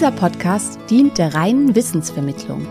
[0.00, 2.66] Dieser Podcast dient der reinen Wissensvermittlung.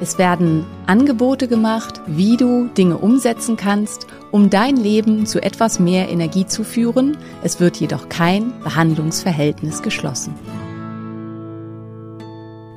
[0.00, 6.08] Es werden Angebote gemacht, wie du Dinge umsetzen kannst, um dein Leben zu etwas mehr
[6.08, 7.18] Energie zu führen.
[7.42, 10.32] Es wird jedoch kein Behandlungsverhältnis geschlossen.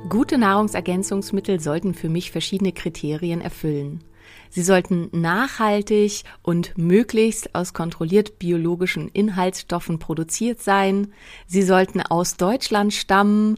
[0.10, 4.04] Gute Nahrungsergänzungsmittel sollten für mich verschiedene Kriterien erfüllen.
[4.50, 11.14] Sie sollten nachhaltig und möglichst aus kontrolliert biologischen Inhaltsstoffen produziert sein.
[11.48, 13.58] Sie sollten aus Deutschland stammen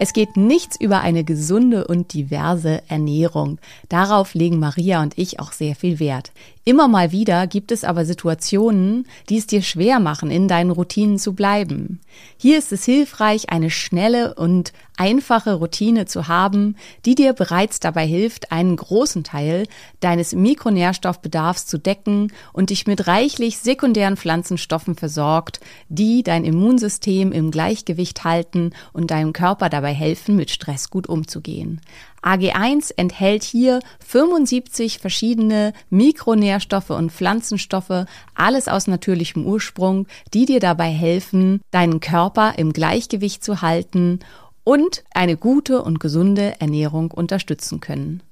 [0.00, 3.58] Es geht nichts über eine gesunde und diverse Ernährung.
[3.88, 6.30] Darauf legen Maria und ich auch sehr viel Wert.
[6.68, 11.18] Immer mal wieder gibt es aber Situationen, die es dir schwer machen, in deinen Routinen
[11.18, 11.98] zu bleiben.
[12.36, 16.76] Hier ist es hilfreich, eine schnelle und einfache Routine zu haben,
[17.06, 19.66] die dir bereits dabei hilft, einen großen Teil
[20.00, 27.50] deines Mikronährstoffbedarfs zu decken und dich mit reichlich sekundären Pflanzenstoffen versorgt, die dein Immunsystem im
[27.50, 31.80] Gleichgewicht halten und deinem Körper dabei helfen, mit Stress gut umzugehen.
[32.22, 40.90] AG1 enthält hier 75 verschiedene Mikronährstoffe und Pflanzenstoffe, alles aus natürlichem Ursprung, die dir dabei
[40.90, 44.20] helfen, deinen Körper im Gleichgewicht zu halten
[44.64, 48.22] und eine gute und gesunde Ernährung unterstützen können.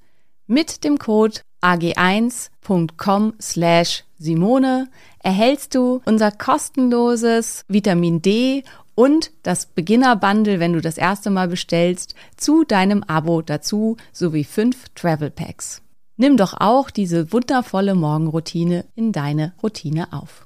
[0.46, 4.88] Mit dem Code ag1.com slash Simone
[5.18, 8.62] erhältst du unser kostenloses Vitamin D
[8.96, 14.88] und das Beginner-Bundle, wenn du das erste Mal bestellst, zu deinem Abo dazu sowie fünf
[14.96, 15.82] Travel Packs.
[16.16, 20.45] Nimm doch auch diese wundervolle Morgenroutine in deine Routine auf.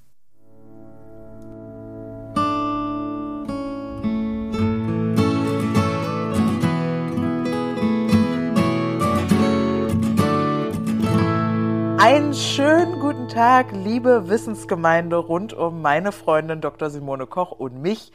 [12.03, 16.89] Einen schönen guten Tag, liebe Wissensgemeinde rund um meine Freundin Dr.
[16.89, 18.11] Simone Koch und mich.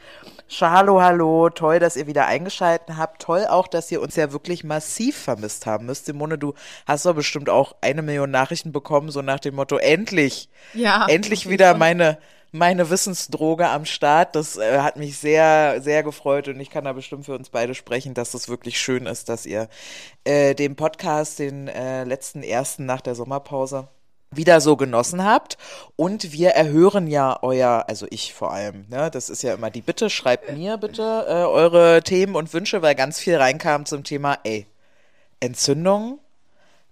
[0.60, 3.22] Hallo, hallo, toll, dass ihr wieder eingeschaltet habt.
[3.22, 6.06] Toll auch, dass ihr uns ja wirklich massiv vermisst haben müsst.
[6.06, 6.54] Simone, du
[6.84, 11.48] hast doch bestimmt auch eine Million Nachrichten bekommen, so nach dem Motto, endlich, ja, endlich
[11.48, 12.18] wieder meine
[12.52, 14.34] meine Wissensdroge am Start.
[14.34, 17.74] Das äh, hat mich sehr, sehr gefreut und ich kann da bestimmt für uns beide
[17.74, 19.68] sprechen, dass es wirklich schön ist, dass ihr
[20.24, 23.88] äh, den Podcast, den äh, letzten ersten nach der Sommerpause,
[24.30, 25.56] wieder so genossen habt.
[25.96, 29.82] Und wir erhören ja euer, also ich vor allem, ne, das ist ja immer die
[29.82, 34.38] Bitte, schreibt mir bitte äh, eure Themen und Wünsche, weil ganz viel reinkam zum Thema,
[34.44, 34.66] ey,
[35.40, 36.18] Entzündung,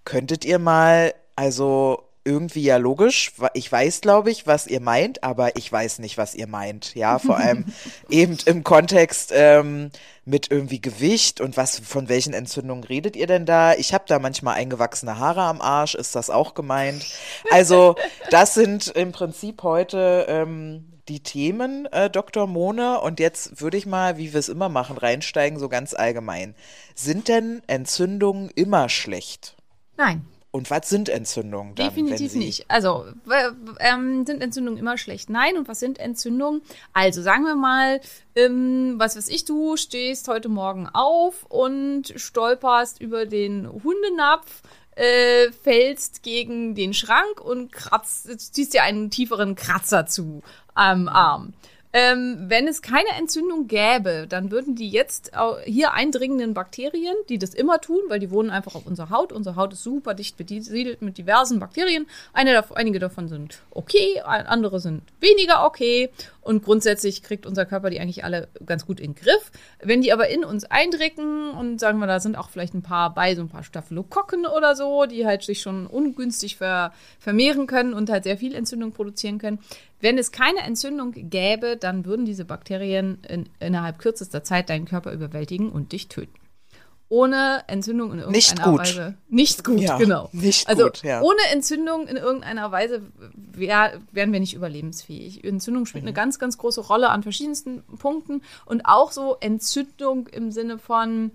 [0.05, 3.33] könntet ihr mal, also irgendwie ja logisch.
[3.53, 6.95] Ich weiß, glaube ich, was ihr meint, aber ich weiß nicht, was ihr meint.
[6.95, 7.67] Ja, vor allem
[8.09, 9.91] eben im Kontext ähm,
[10.25, 13.75] mit irgendwie Gewicht und was von welchen Entzündungen redet ihr denn da?
[13.75, 15.95] Ich habe da manchmal eingewachsene Haare am Arsch.
[15.95, 17.05] Ist das auch gemeint?
[17.51, 17.97] Also
[18.31, 22.47] das sind im Prinzip heute ähm, die Themen, äh, Dr.
[22.47, 23.01] Mone.
[23.01, 26.55] Und jetzt würde ich mal, wie wir es immer machen, reinsteigen, so ganz allgemein.
[26.95, 29.57] Sind denn Entzündungen immer schlecht?
[29.97, 30.25] Nein.
[30.55, 31.89] Und was sind Entzündungen dann?
[31.89, 32.71] Definitiv nicht.
[32.71, 33.07] Also
[33.81, 35.29] ähm, sind Entzündungen immer schlecht?
[35.29, 35.57] Nein.
[35.57, 36.63] Und was sind Entzündungen?
[36.93, 38.01] Also sagen wir mal,
[38.37, 44.63] ähm, was weiß ich, du stehst heute Morgen auf und stolperst über den Hundenapf
[44.95, 51.55] äh, fällst gegen den Schrank und kratzt, ziehst dir einen tieferen Kratzer zu am Arm.
[51.97, 55.31] Ähm, wenn es keine Entzündung gäbe, dann würden die jetzt
[55.65, 59.33] hier eindringenden Bakterien, die das immer tun, weil die wohnen einfach auf unserer Haut.
[59.33, 62.09] Unsere Haut ist super dicht besiedelt mit diversen Bakterien.
[62.33, 66.11] Eine, einige davon sind okay, andere sind weniger okay.
[66.45, 69.51] Und grundsätzlich kriegt unser Körper die eigentlich alle ganz gut in den Griff.
[69.83, 73.15] Wenn die aber in uns eindringen und sagen wir, da sind auch vielleicht ein paar
[73.15, 77.95] bei, so ein paar Staphylokokken oder so, die halt sich schon ungünstig ver, vermehren können
[77.95, 79.59] und halt sehr viel Entzündung produzieren können.
[80.01, 85.13] Wenn es keine Entzündung gäbe, dann würden diese Bakterien in, innerhalb kürzester Zeit deinen Körper
[85.13, 86.44] überwältigen und dich töten
[87.15, 88.81] ohne Entzündung in irgendeiner nicht gut.
[88.81, 89.15] Weise.
[89.29, 90.29] Nicht gut, Ja, genau.
[90.33, 91.21] nicht also gut, ja.
[91.21, 93.03] ohne Entzündung in irgendeiner Weise
[93.35, 95.45] wär, wären wir nicht überlebensfähig.
[95.45, 96.09] Entzündung spielt Mhm.
[96.09, 101.31] eine ganz, ganz große Rolle an verschiedensten Punkten und auch so Entzündung im Sinne von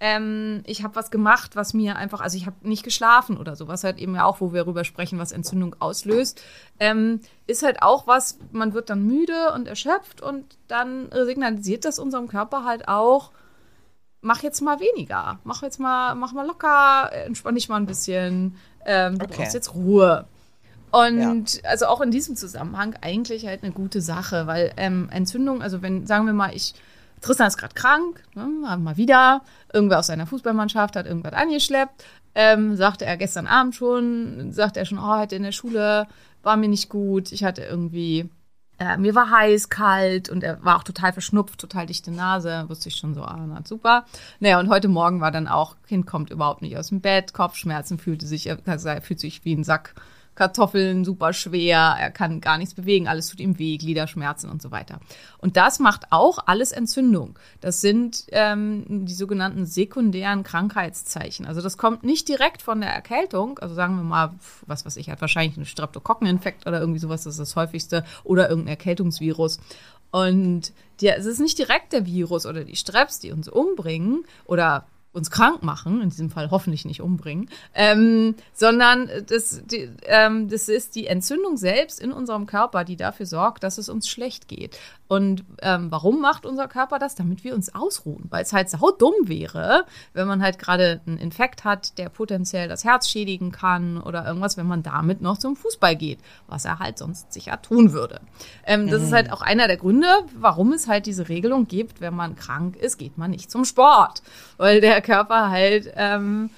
[0.00, 3.82] ähm, ich habe was gemacht, was mir einfach, also ich habe nicht geschlafen oder sowas
[3.82, 6.40] halt eben ja auch, wo wir darüber sprechen, was Entzündung auslöst,
[6.78, 11.98] ähm, ist halt auch was, man wird dann müde und erschöpft und dann signalisiert das
[11.98, 13.32] unserem Körper halt auch,
[14.20, 15.38] mach jetzt mal weniger.
[15.44, 18.56] Mach jetzt mal, mach mal locker, entspann dich mal ein bisschen.
[18.84, 19.34] Ähm, du Okay.
[19.36, 20.26] brauchst jetzt Ruhe.
[20.90, 25.82] Und also auch in diesem Zusammenhang eigentlich halt eine gute Sache, weil ähm, Entzündung, also
[25.82, 26.74] wenn, sagen wir mal, ich,
[27.20, 28.46] Tristan ist gerade krank, ne,
[28.78, 29.42] mal wieder,
[29.72, 32.04] irgendwer aus seiner Fußballmannschaft hat irgendwas angeschleppt,
[32.34, 36.06] ähm, sagte er gestern Abend schon, sagte er schon, oh, heute in der Schule
[36.42, 38.30] war mir nicht gut, ich hatte irgendwie
[38.78, 42.64] äh, mir war heiß, kalt und er war auch total verschnupft, total dichte Nase.
[42.68, 44.04] Wusste ich schon so, ah, na super.
[44.40, 47.98] Naja, und heute Morgen war dann auch, Kind kommt überhaupt nicht aus dem Bett, Kopfschmerzen,
[47.98, 49.94] fühlte sich, er fühlt sich wie ein Sack
[50.38, 54.70] Kartoffeln, super schwer, er kann gar nichts bewegen, alles tut ihm weh, Gliederschmerzen und so
[54.70, 55.00] weiter.
[55.38, 57.36] Und das macht auch alles Entzündung.
[57.60, 61.44] Das sind ähm, die sogenannten sekundären Krankheitszeichen.
[61.44, 64.32] Also das kommt nicht direkt von der Erkältung, also sagen wir mal,
[64.64, 68.48] was weiß ich, hat wahrscheinlich einen Streptokokkeninfekt oder irgendwie sowas, das ist das häufigste, oder
[68.48, 69.58] irgendein Erkältungsvirus.
[70.12, 74.86] Und die, es ist nicht direkt der Virus oder die Streps, die uns umbringen oder
[75.18, 80.68] uns krank machen, in diesem Fall hoffentlich nicht umbringen, ähm, sondern das, die, ähm, das
[80.68, 84.78] ist die Entzündung selbst in unserem Körper, die dafür sorgt, dass es uns schlecht geht.
[85.08, 87.14] Und ähm, warum macht unser Körper das?
[87.14, 91.64] Damit wir uns ausruhen, weil es halt saudumm wäre, wenn man halt gerade einen Infekt
[91.64, 95.96] hat, der potenziell das Herz schädigen kann oder irgendwas, wenn man damit noch zum Fußball
[95.96, 98.20] geht, was er halt sonst sicher tun würde.
[98.66, 102.14] Ähm, das ist halt auch einer der Gründe, warum es halt diese Regelung gibt, wenn
[102.14, 104.22] man krank ist, geht man nicht zum Sport,
[104.58, 106.50] weil der Körper halt ähm,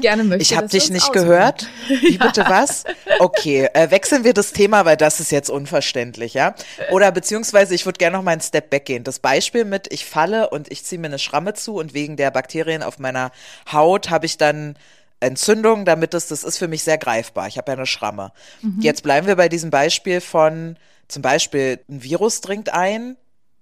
[0.00, 0.42] gerne möchte.
[0.42, 1.26] Ich habe dich nicht ausruhen.
[1.26, 1.68] gehört.
[1.88, 2.84] Wie bitte was?
[3.18, 6.54] Okay, äh, wechseln wir das Thema, weil das ist jetzt unverständlich, ja?
[6.90, 9.04] Oder beziehungsweise ich würde gerne noch mal einen Step back gehen.
[9.04, 12.30] Das Beispiel mit ich falle und ich ziehe mir eine Schramme zu und wegen der
[12.30, 13.30] Bakterien auf meiner
[13.70, 14.76] Haut habe ich dann
[15.20, 17.48] Entzündung, damit das, das ist für mich sehr greifbar.
[17.48, 18.32] Ich habe ja eine Schramme.
[18.80, 20.76] Jetzt bleiben wir bei diesem Beispiel von
[21.08, 23.16] zum Beispiel ein Virus dringt ein,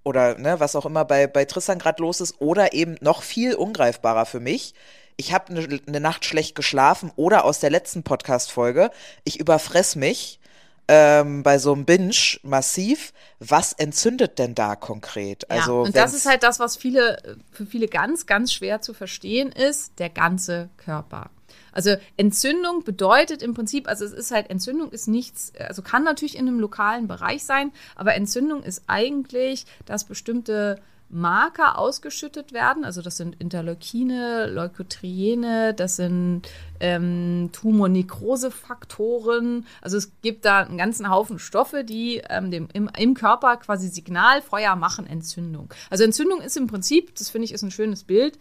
[0.07, 3.57] oder ne, was auch immer bei, bei Tristan gerade los ist, oder eben noch viel
[3.57, 4.73] ungreifbarer für mich.
[5.17, 8.93] Ich habe eine ne Nacht schlecht geschlafen oder aus der letzten Podcast-Folge,
[9.25, 10.39] ich überfress mich
[10.87, 13.13] ähm, bei so einem Binge massiv.
[13.41, 15.45] Was entzündet denn da konkret?
[15.51, 18.95] Ja, Also und das ist halt das, was viele, für viele ganz, ganz schwer zu
[18.95, 21.31] verstehen ist, der ganze Körper.
[21.77, 26.39] Also Entzündung bedeutet im Prinzip, also es ist halt, Entzündung ist nichts, also kann natürlich
[26.39, 32.87] in einem lokalen Bereich sein, aber Entzündung ist eigentlich, dass bestimmte Marker ausgeschüttet werden.
[32.87, 36.49] Also das sind Interleukine, Leukotriene, das sind
[36.81, 39.67] ähm, Tumornekrosefaktoren.
[39.83, 43.89] Also es gibt da einen ganzen Haufen Stoffe, die ähm, dem, im, im Körper quasi
[43.89, 45.69] Signalfeuer machen Entzündung.
[45.91, 48.39] Also Entzündung ist im Prinzip, das finde ich ist ein schönes Bild,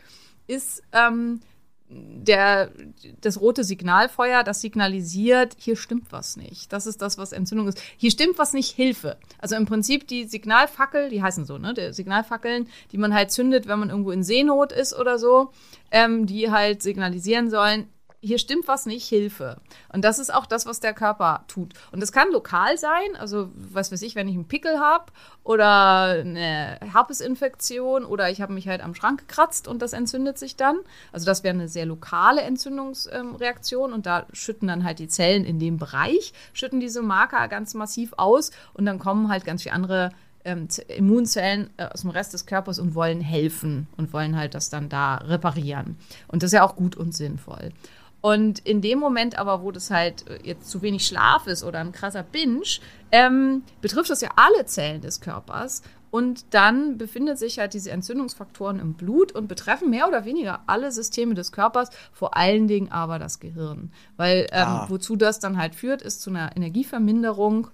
[0.48, 1.42] ist ähm,
[1.88, 2.72] der,
[3.22, 6.74] das rote Signalfeuer, das signalisiert, hier stimmt was nicht.
[6.74, 7.82] Das ist das, was Entzündung ist.
[7.98, 9.18] Hier stimmt was nicht, Hilfe.
[9.40, 11.74] Also im Prinzip die Signalfackel, die heißen so, ne?
[11.76, 15.52] Die Signalfackeln, die man halt zündet, wenn man irgendwo in Seenot ist oder so,
[15.92, 17.88] ähm, die halt signalisieren sollen,
[18.22, 19.58] hier stimmt was nicht, Hilfe.
[19.92, 21.74] Und das ist auch das, was der Körper tut.
[21.92, 25.06] Und das kann lokal sein, also was weiß ich, wenn ich einen Pickel habe
[25.44, 30.56] oder eine Herpesinfektion oder ich habe mich halt am Schrank gekratzt und das entzündet sich
[30.56, 30.78] dann.
[31.12, 35.60] Also das wäre eine sehr lokale Entzündungsreaktion und da schütten dann halt die Zellen in
[35.60, 40.12] dem Bereich, schütten diese Marker ganz massiv aus und dann kommen halt ganz viele andere
[40.46, 44.70] ähm, Immunzellen äh, aus dem Rest des Körpers und wollen helfen und wollen halt das
[44.70, 45.98] dann da reparieren.
[46.28, 47.72] Und das ist ja auch gut und sinnvoll.
[48.26, 51.78] Und in dem Moment aber, wo das halt äh, jetzt zu wenig Schlaf ist oder
[51.78, 52.64] ein krasser Binge,
[53.12, 55.84] ähm, betrifft das ja alle Zellen des Körpers.
[56.10, 60.92] Und dann befindet sich halt diese Entzündungsfaktoren im Blut und betreffen mehr oder weniger alle
[60.92, 63.92] Systeme des Körpers, vor allen Dingen aber das Gehirn.
[64.18, 64.86] Weil ähm, Ah.
[64.90, 67.68] wozu das dann halt führt, ist zu einer Energieverminderung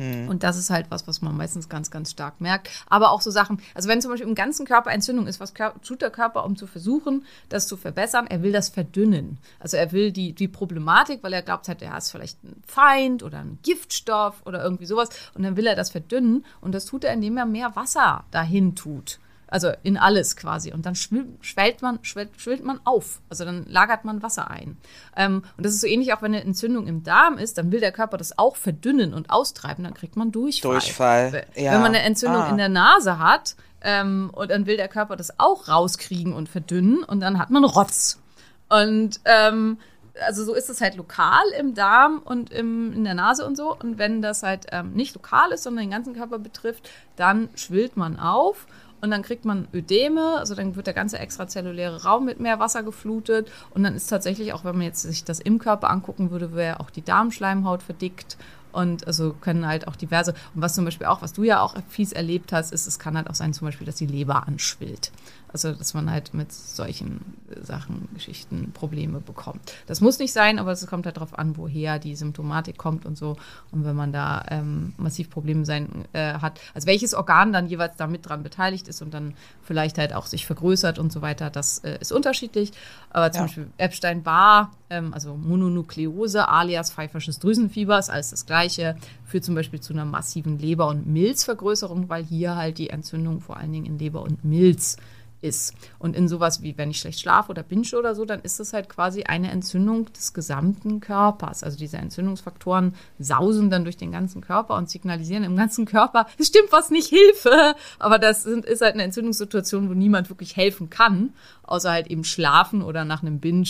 [0.00, 0.28] Hm.
[0.28, 2.70] und das ist halt was, was man meistens ganz, ganz stark merkt.
[2.88, 5.52] Aber auch so Sachen, also wenn zum Beispiel im ganzen Körper Entzündung ist, was
[5.82, 8.26] tut der Körper, um zu versuchen, das zu verbessern?
[8.26, 9.36] Er will das verdünnen.
[9.58, 13.22] Also er will die, die Problematik, weil er glaubt hat, er ist vielleicht ein Feind
[13.22, 15.10] oder ein Giftstoff oder irgendwie sowas.
[15.34, 16.46] Und dann will er das verdünnen.
[16.62, 19.18] Und das tut er, indem er mehr Wasser dahin tut.
[19.50, 20.72] Also in alles quasi.
[20.72, 23.20] Und dann schwellt man, schwellt, schwillt man auf.
[23.28, 24.76] Also dann lagert man Wasser ein.
[25.16, 27.80] Ähm, und das ist so ähnlich auch, wenn eine Entzündung im Darm ist, dann will
[27.80, 30.72] der Körper das auch verdünnen und austreiben, dann kriegt man Durchfall.
[30.72, 31.72] Durchfall, Wenn ja.
[31.72, 32.48] man eine Entzündung Ah.
[32.50, 37.02] in der Nase hat, ähm, und dann will der Körper das auch rauskriegen und verdünnen
[37.02, 38.20] und dann hat man Rotz.
[38.68, 39.78] Und ähm,
[40.26, 43.74] also so ist es halt lokal im Darm und im, in der Nase und so.
[43.74, 47.96] Und wenn das halt ähm, nicht lokal ist, sondern den ganzen Körper betrifft, dann schwillt
[47.96, 48.66] man auf
[49.00, 52.82] und dann kriegt man Ödeme, also dann wird der ganze extrazelluläre Raum mit mehr Wasser
[52.82, 56.54] geflutet und dann ist tatsächlich auch, wenn man jetzt sich das im Körper angucken würde,
[56.54, 58.36] wäre auch die Darmschleimhaut verdickt
[58.72, 61.74] und also können halt auch diverse, und was zum Beispiel auch, was du ja auch
[61.88, 65.10] fies erlebt hast, ist, es kann halt auch sein zum Beispiel, dass die Leber anschwillt.
[65.52, 69.72] Also, dass man halt mit solchen äh, Sachen, Geschichten Probleme bekommt.
[69.86, 73.18] Das muss nicht sein, aber es kommt halt darauf an, woher die Symptomatik kommt und
[73.18, 73.36] so.
[73.72, 77.96] Und wenn man da ähm, massiv Probleme sein äh, hat, also welches Organ dann jeweils
[77.96, 81.50] da mit dran beteiligt ist und dann vielleicht halt auch sich vergrößert und so weiter,
[81.50, 82.70] das äh, ist unterschiedlich.
[83.10, 83.46] Aber zum Ja.
[83.46, 89.80] Beispiel Epstein-Barr, ähm, also Mononukleose alias pfeifersches Drüsenfieber, ist alles das Gleiche, führt zum Beispiel
[89.80, 93.98] zu einer massiven Leber- und Milzvergrößerung, weil hier halt die Entzündung vor allen Dingen in
[93.98, 94.96] Leber und Milz
[95.42, 95.74] ist.
[95.98, 98.72] Und in sowas wie, wenn ich schlecht schlafe oder binge oder so, dann ist es
[98.72, 101.62] halt quasi eine Entzündung des gesamten Körpers.
[101.62, 106.48] Also diese Entzündungsfaktoren sausen dann durch den ganzen Körper und signalisieren im ganzen Körper, es
[106.48, 107.74] stimmt was nicht, Hilfe!
[107.98, 111.32] Aber das sind, ist halt eine Entzündungssituation, wo niemand wirklich helfen kann,
[111.62, 113.68] außer halt eben schlafen oder nach einem Binge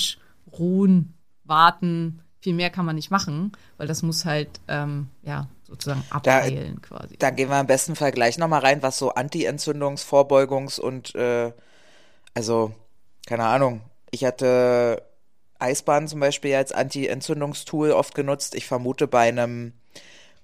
[0.59, 2.23] ruhen, warten.
[2.41, 7.17] Viel mehr kann man nicht machen, weil das muss halt, ähm, ja, sozusagen abheilen quasi.
[7.17, 11.53] Da gehen wir im besten Fall gleich nochmal rein, was so Anti-Entzündungs-, Vorbeugungs- und äh,
[12.35, 12.73] also,
[13.27, 13.83] keine Ahnung.
[14.11, 15.03] Ich hatte
[15.59, 18.55] Eisbahn zum Beispiel als Anti-Entzündungstool oft genutzt.
[18.55, 19.73] Ich vermute, bei einem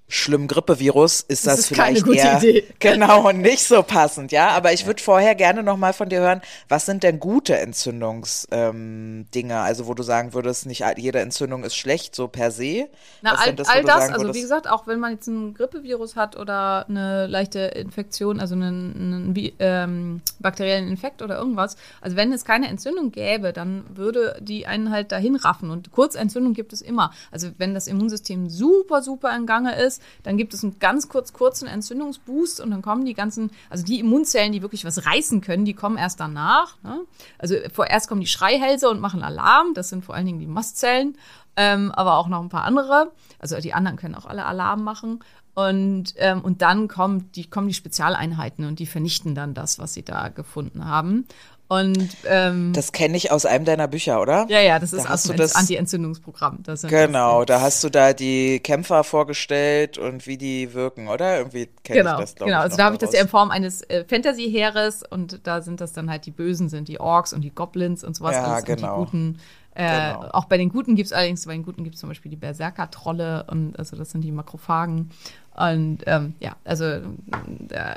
[0.09, 2.65] schlimmen Grippevirus ist das, ist keine vielleicht gute eher Idee.
[2.79, 4.51] genau und nicht so passend, ja.
[4.51, 8.57] Aber ich würde vorher gerne nochmal von dir hören, was sind denn gute Entzündungsdinge?
[8.57, 9.59] Ähm, Dinge?
[9.59, 12.89] also wo du sagen würdest, nicht jede Entzündung ist schlecht, so per se.
[13.23, 16.17] Na, Was all, das, all das, also wie gesagt, auch wenn man jetzt ein Grippevirus
[16.17, 22.33] hat oder eine leichte Infektion, also einen, einen ähm, bakteriellen Infekt oder irgendwas, also wenn
[22.33, 25.71] es keine Entzündung gäbe, dann würde die einen halt dahin raffen.
[25.71, 27.13] Und Kurzentzündung gibt es immer.
[27.31, 31.33] Also wenn das Immunsystem super, super in Gange ist, dann gibt es einen ganz kurz,
[31.33, 35.65] kurzen Entzündungsboost und dann kommen die ganzen, also die Immunzellen, die wirklich was reißen können,
[35.65, 36.77] die kommen erst danach.
[36.83, 37.01] Ne?
[37.39, 39.75] Also vorerst kommen die Schreihälse und machen Alarm.
[39.75, 41.17] Das sind vor allen Dingen die Mastzellen
[41.57, 43.13] ähm, aber auch noch ein paar andere.
[43.39, 45.21] Also die anderen können auch alle Alarm machen.
[45.55, 49.95] Und, ähm, und dann kommen die, kommen die Spezialeinheiten und die vernichten dann das, was
[49.95, 51.27] sie da gefunden haben.
[51.69, 54.47] Und ähm, Das kenne ich aus einem deiner Bücher, oder?
[54.49, 56.63] ja, ja, das ist Da aus dem Anti-Entzündungsprogramm.
[56.89, 61.39] Genau, das, da hast du da die Kämpfer vorgestellt und wie die wirken, oder?
[61.39, 62.61] Irgendwie kenne Genau, ich das, glaube genau.
[62.61, 62.65] ich.
[62.65, 63.29] Also da habe ich das ja in.
[63.29, 67.33] Form eines äh, Fantasy-Heeres und da sind das dann halt die Bösen, sind die Orks
[67.33, 68.35] und die Goblins und sowas.
[68.37, 69.01] Ja, alles genau.
[69.01, 69.39] Und die Guten.
[69.75, 70.29] Äh, Genau.
[70.33, 72.37] Auch bei den Guten gibt es allerdings, bei den Guten gibt es zum Beispiel die
[72.37, 75.11] Berserker-Trolle und also das sind die Makrophagen.
[75.57, 77.01] Und ähm, ja, also äh,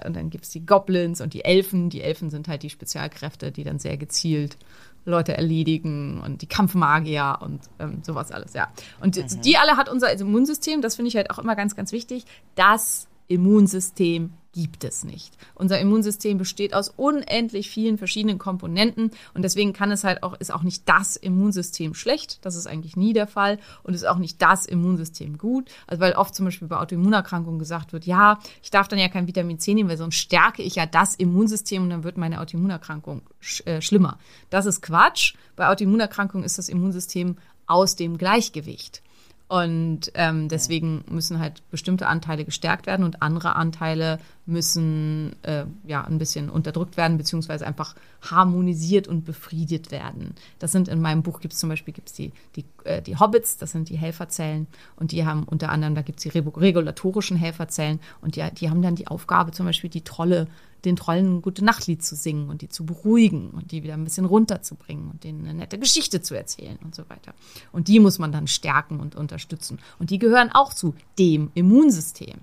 [0.08, 1.90] und dann gibt es die Goblins und die Elfen.
[1.90, 4.58] Die Elfen sind halt die Spezialkräfte, die dann sehr gezielt
[5.06, 8.68] Leute erledigen und die Kampfmagier und ähm, sowas alles, ja.
[9.02, 9.42] Und die- Mhm.
[9.42, 12.26] die alle hat unser Immunsystem, das finde ich halt auch immer ganz, ganz wichtig.
[12.56, 15.38] Das Immunsystem gibt es nicht.
[15.56, 20.54] Unser Immunsystem besteht aus unendlich vielen verschiedenen Komponenten und deswegen kann es halt auch, ist
[20.54, 22.44] auch nicht das Immunsystem schlecht.
[22.44, 25.70] Das ist eigentlich nie der Fall und ist auch nicht das Immunsystem gut.
[25.88, 29.28] Also weil oft zum Beispiel bei Autoimmunerkrankungen gesagt wird, ja, ich darf dann ja kein
[29.28, 33.22] Vitamin C nehmen, weil sonst stärke ich ja das Immunsystem und dann wird meine Autoimmunerkrankung
[33.40, 34.20] sch äh, schlimmer.
[34.50, 35.36] Das ist Quatsch.
[35.56, 39.02] Bei Autoimmunerkrankungen ist das Immunsystem aus dem Gleichgewicht.
[39.50, 46.04] Und ähm, deswegen müssen halt bestimmte Anteile gestärkt werden und andere Anteile müssen äh, ja
[46.04, 50.36] ein bisschen unterdrückt werden, beziehungsweise einfach harmonisiert und befriedet werden.
[50.60, 53.58] Das sind in meinem Buch gibt es zum Beispiel gibt's die, die, äh, die Hobbits,
[53.58, 54.68] das sind die Helferzellen.
[54.98, 58.00] Und die haben unter anderem, da gibt es die regu- regulatorischen Helferzellen.
[58.22, 60.46] Und die, die haben dann die Aufgabe, zum Beispiel die Trolle
[60.86, 64.04] den Trollen ein gute Nachtlied zu singen und die zu beruhigen und die wieder ein
[64.04, 67.34] bisschen runterzubringen und denen eine nette Geschichte zu erzählen und so weiter.
[67.72, 69.80] Und die muss man dann stärken und unterstützen.
[70.00, 72.38] Und die gehören auch zu dem Immunsystem.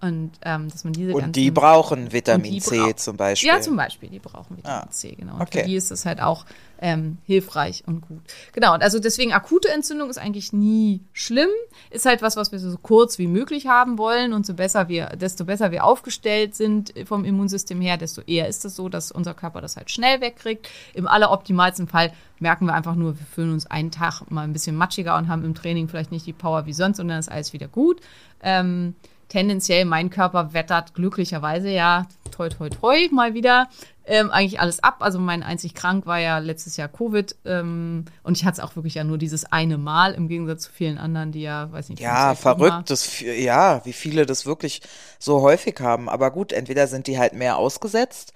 [0.00, 3.48] Und ähm, dass man diese Und die brauchen Vitamin die C zum Beispiel.
[3.48, 5.34] Ja, zum Beispiel, die brauchen Vitamin Ah, C, genau.
[5.34, 5.60] Und okay.
[5.60, 6.44] für die ist das halt auch
[6.82, 8.20] ähm, hilfreich und gut.
[8.52, 11.48] Genau, und also deswegen akute Entzündung ist eigentlich nie schlimm,
[11.90, 15.06] ist halt was, was wir so kurz wie möglich haben wollen und so besser wir,
[15.10, 19.32] desto besser wir aufgestellt sind vom Immunsystem her, desto eher ist es so, dass unser
[19.32, 20.68] Körper das halt schnell wegkriegt.
[20.92, 24.74] Im alleroptimalsten Fall merken wir einfach nur, wir fühlen uns einen Tag mal ein bisschen
[24.74, 27.52] matschiger und haben im Training vielleicht nicht die Power wie sonst und dann ist alles
[27.52, 28.00] wieder gut.
[28.42, 28.96] Ähm,
[29.32, 33.68] tendenziell mein Körper wettert glücklicherweise ja toi toi toi mal wieder
[34.06, 34.96] ähm, eigentlich alles ab.
[35.00, 38.76] Also mein einzig krank war ja letztes Jahr Covid ähm, und ich hatte es auch
[38.76, 42.00] wirklich ja nur dieses eine Mal im Gegensatz zu vielen anderen, die ja, weiß nicht.
[42.00, 44.82] Ja, verrückt, das, ja, wie viele das wirklich
[45.18, 46.08] so häufig haben.
[46.08, 48.32] Aber gut, entweder sind die halt mehr ausgesetzt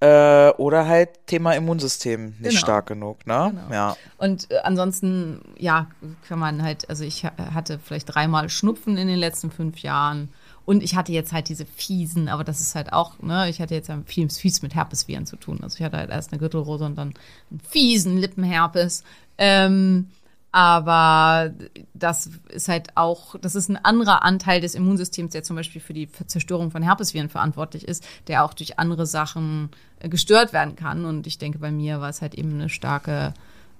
[0.00, 2.58] äh, oder halt Thema Immunsystem nicht Genau.
[2.60, 3.52] stark genug, ne?
[3.52, 3.74] Genau.
[3.74, 3.96] Ja.
[4.18, 5.88] Und äh, ansonsten, ja,
[6.28, 10.28] kann man halt, also ich ha- hatte vielleicht dreimal Schnupfen in den letzten fünf Jahren.
[10.68, 13.74] Und ich hatte jetzt halt diese fiesen, aber das ist halt auch, ne, ich hatte
[13.74, 15.60] jetzt viel fies mit Herpesviren zu tun.
[15.62, 17.14] Also ich hatte halt erst eine Gürtelrose und dann
[17.50, 19.02] einen fiesen Lippenherpes.
[19.38, 20.10] Ähm,
[20.52, 21.54] aber
[21.94, 25.94] das ist halt auch, das ist ein anderer Anteil des Immunsystems, der zum Beispiel für
[25.94, 29.70] die Zerstörung von Herpesviren verantwortlich ist, der auch durch andere Sachen
[30.00, 31.06] äh, gestört werden kann.
[31.06, 33.32] Und ich denke, bei mir war es halt eben eine starke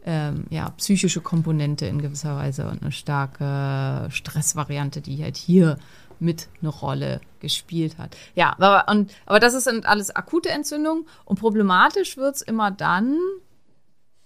[0.07, 5.77] ähm, ja, psychische Komponente in gewisser Weise und eine starke Stressvariante, die halt hier
[6.21, 8.17] mit eine Rolle gespielt hat.
[8.35, 13.19] Ja, aber, und, aber das ist dann alles akute Entzündung und problematisch wird's immer dann,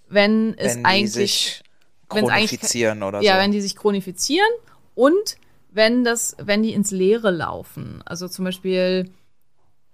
[0.08, 1.62] wenn es Wenn die eigentlich
[2.08, 3.40] eigentlich- chronifizieren oder ja, so.
[3.40, 4.48] wenn die sich chronifizieren
[4.94, 5.36] und
[5.70, 8.02] wenn das, wenn die ins Leere laufen.
[8.04, 9.10] Also zum Beispiel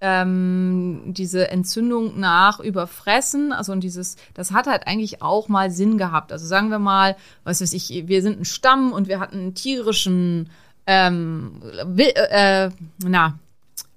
[0.00, 5.98] ähm, diese Entzündung nach Überfressen, also und dieses, das hat halt eigentlich auch mal Sinn
[5.98, 6.32] gehabt.
[6.32, 9.54] Also sagen wir mal, was weiß ich, wir sind ein Stamm und wir hatten einen
[9.54, 10.50] tierischen,
[10.88, 12.70] ähm, wi- äh,
[13.04, 13.38] na,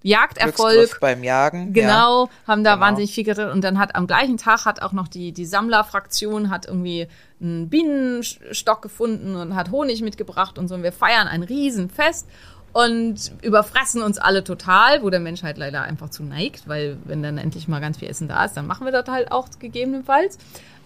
[0.03, 0.74] Jagderfolg.
[0.74, 1.74] Glücksgriff beim Jagen.
[1.75, 1.83] Ja.
[1.83, 2.86] Genau, haben da Genau.
[2.86, 6.50] wahnsinnig viel geredet und dann hat am gleichen Tag hat auch noch die, die Sammlerfraktion
[6.50, 7.07] hat irgendwie
[7.39, 12.27] einen Bienenstock gefunden und hat Honig mitgebracht und so und wir feiern ein Riesenfest
[12.73, 17.21] und überfressen uns alle total, wo der Mensch halt leider einfach zu neigt, weil wenn
[17.21, 20.38] dann endlich mal ganz viel Essen da ist, dann machen wir das halt auch gegebenenfalls.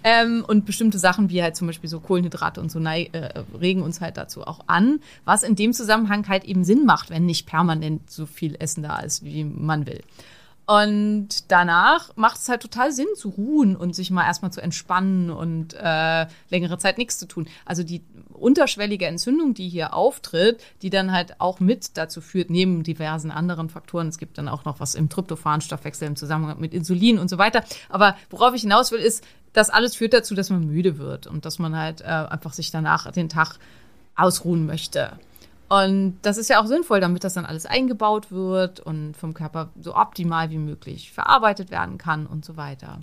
[0.03, 3.07] Ähm, und bestimmte Sachen wie halt zum Beispiel so Kohlenhydrate und so äh,
[3.59, 7.25] regen uns halt dazu auch an, was in dem Zusammenhang halt eben Sinn macht, wenn
[7.25, 10.01] nicht permanent so viel Essen da ist, wie man will.
[10.67, 15.29] Und danach macht es halt total Sinn zu ruhen und sich mal erstmal zu entspannen
[15.29, 17.47] und äh, längere Zeit nichts zu tun.
[17.65, 18.01] Also die
[18.33, 23.69] unterschwellige Entzündung, die hier auftritt, die dann halt auch mit dazu führt, neben diversen anderen
[23.69, 27.37] Faktoren, es gibt dann auch noch was im Tryptophan-Stoffwechsel im Zusammenhang mit Insulin und so
[27.37, 27.63] weiter.
[27.89, 29.23] Aber worauf ich hinaus will, ist,
[29.53, 32.71] das alles führt dazu, dass man müde wird und dass man halt äh, einfach sich
[32.71, 33.57] danach den Tag
[34.15, 35.13] ausruhen möchte.
[35.67, 39.69] Und das ist ja auch sinnvoll, damit das dann alles eingebaut wird und vom Körper
[39.79, 42.99] so optimal wie möglich verarbeitet werden kann und so weiter.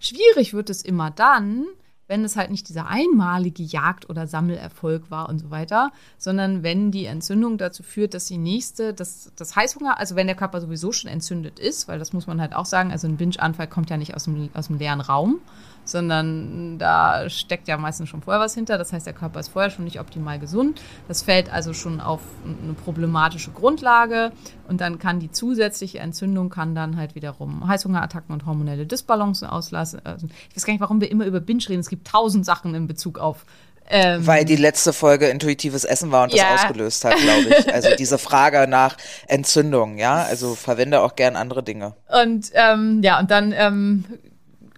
[0.00, 1.66] Schwierig wird es immer dann,
[2.08, 6.90] wenn es halt nicht dieser einmalige Jagd- oder Sammelerfolg war und so weiter, sondern wenn
[6.90, 10.92] die Entzündung dazu führt, dass die nächste, das, das Heißhunger, also wenn der Körper sowieso
[10.92, 13.96] schon entzündet ist, weil das muss man halt auch sagen, also ein Binge-Anfall kommt ja
[13.96, 15.40] nicht aus dem, aus dem leeren Raum,
[15.84, 18.78] sondern da steckt ja meistens schon vorher was hinter.
[18.78, 20.80] Das heißt, der Körper ist vorher schon nicht optimal gesund.
[21.08, 24.32] Das fällt also schon auf eine problematische Grundlage
[24.68, 30.00] und dann kann die zusätzliche Entzündung kann dann halt wiederum Heißhungerattacken und hormonelle Disbalancen auslassen.
[30.04, 31.80] Also, ich weiß gar nicht, warum wir immer über Binge reden.
[31.80, 33.44] Es gibt tausend Sachen in Bezug auf
[33.90, 36.52] ähm, Weil die letzte Folge intuitives Essen war und Ja.
[36.52, 37.74] das ausgelöst hat, glaube ich.
[37.74, 40.22] Also diese Frage nach Entzündung, ja.
[40.22, 41.94] Also verwende auch gern andere Dinge.
[42.22, 44.04] Und ähm, ja, und dann ähm,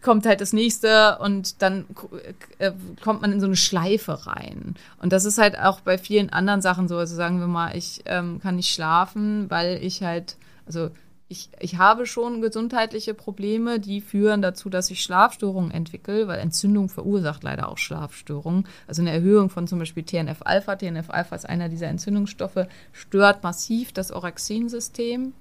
[0.04, 1.86] kommt halt das nächste und dann
[2.58, 4.74] äh, kommt man in so eine Schleife rein.
[5.00, 6.96] Und das ist halt auch bei vielen anderen Sachen so.
[6.98, 10.36] Also sagen wir mal, ich ähm, kann nicht schlafen, weil ich halt,
[10.66, 10.90] also
[11.28, 16.90] ich, ich habe schon gesundheitliche Probleme, die führen dazu, dass ich Schlafstörungen entwickle, weil Entzündung
[16.90, 18.68] verursacht leider auch Schlafstörungen.
[18.86, 20.76] Also eine Erhöhung von zum Beispiel TNF-Alpha.
[20.76, 25.32] TNF-Alpha ist einer dieser Entzündungsstoffe, stört massiv das Orexin-System.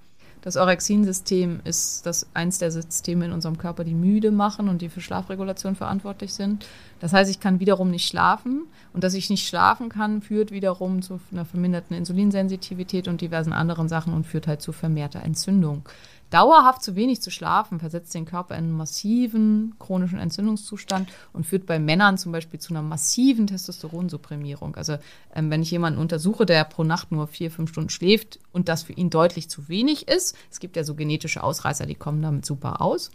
[0.43, 4.89] Das Orexin-System ist das eins der Systeme in unserem Körper, die müde machen und die
[4.89, 6.65] für Schlafregulation verantwortlich sind.
[6.99, 8.65] Das heißt, ich kann wiederum nicht schlafen.
[8.91, 13.88] Und dass ich nicht schlafen kann, führt wiederum zu einer verminderten Insulinsensitivität und diversen anderen
[13.88, 15.88] Sachen und führt halt zu vermehrter Entzündung.
[16.33, 21.67] Dauerhaft zu wenig zu schlafen versetzt den Körper in einen massiven chronischen Entzündungszustand und führt
[21.67, 24.75] bei Männern zum Beispiel zu einer massiven Testosteronsupprimierung.
[24.75, 24.97] Also
[25.35, 28.81] ähm, wenn ich jemanden untersuche, der pro Nacht nur vier, fünf Stunden schläft und das
[28.81, 32.47] für ihn deutlich zu wenig ist, es gibt ja so genetische Ausreißer, die kommen damit
[32.47, 33.11] super aus,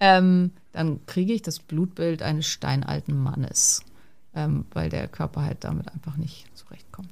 [0.00, 3.84] ähm, dann kriege ich das Blutbild eines steinalten Mannes,
[4.34, 7.10] ähm, weil der Körper halt damit einfach nicht zurechtkommt.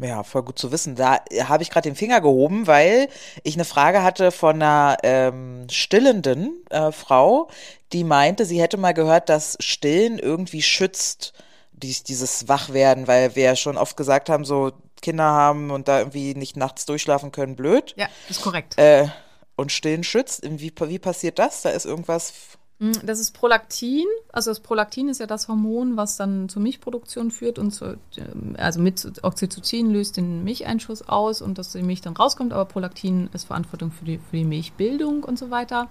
[0.00, 0.96] Ja, voll gut zu wissen.
[0.96, 3.08] Da habe ich gerade den Finger gehoben, weil
[3.42, 7.48] ich eine Frage hatte von einer ähm, stillenden äh, Frau,
[7.92, 11.32] die meinte, sie hätte mal gehört, dass Stillen irgendwie schützt,
[11.72, 15.98] dies, dieses Wachwerden, weil wir ja schon oft gesagt haben, so Kinder haben und da
[15.98, 17.94] irgendwie nicht nachts durchschlafen können, blöd.
[17.96, 18.78] Ja, ist korrekt.
[18.78, 19.08] Äh,
[19.56, 20.42] und Stillen schützt.
[20.44, 21.62] Wie, wie passiert das?
[21.62, 22.32] Da ist irgendwas.
[22.78, 24.06] Mm, Das ist Prolaktin.
[24.32, 28.56] Also das Prolaktin ist ja das Hormon, was dann zur Milchproduktion führt und zu, ähm,
[28.58, 32.52] also mit Oxytocin löst den Milcheinschuss aus und dass die Milch dann rauskommt.
[32.52, 35.88] Aber Prolaktin ist Verantwortung für die, für die Milchbildung und so weiter.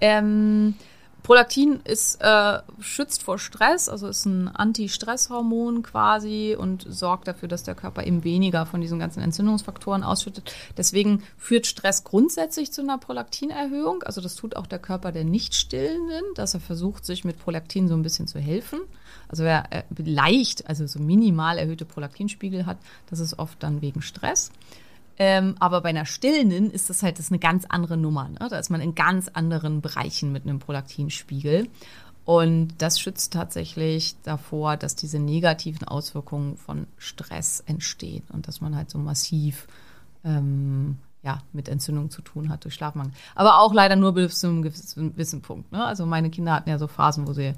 [0.00, 0.74] Ähm,
[1.22, 7.62] Prolaktin ist, äh, schützt vor Stress, also ist ein Anti-Stress-Hormon quasi und sorgt dafür, dass
[7.62, 10.52] der Körper eben weniger von diesen ganzen Entzündungsfaktoren ausschüttet.
[10.76, 14.02] Deswegen führt Stress grundsätzlich zu einer Prolaktinerhöhung.
[14.02, 17.94] Also das tut auch der Körper der Nicht-Stillenden, dass er versucht, sich mit Prolaktin so
[17.94, 18.80] ein bisschen zu helfen.
[19.28, 24.02] Also wer äh, leicht, also so minimal erhöhte Prolaktinspiegel hat, das ist oft dann wegen
[24.02, 24.50] Stress.
[25.18, 28.28] Ähm, aber bei einer Stillenden ist das halt das eine ganz andere Nummer.
[28.28, 28.48] Ne?
[28.48, 31.68] Da ist man in ganz anderen Bereichen mit einem Prolaktinspiegel.
[32.24, 38.76] Und das schützt tatsächlich davor, dass diese negativen Auswirkungen von Stress entstehen und dass man
[38.76, 39.66] halt so massiv
[40.24, 43.12] ähm, ja, mit Entzündung zu tun hat durch Schlafmangel.
[43.34, 45.72] Aber auch leider nur bis zu einem gewissen, gewissen Punkt.
[45.72, 45.84] Ne?
[45.84, 47.54] Also meine Kinder hatten ja so Phasen, wo sie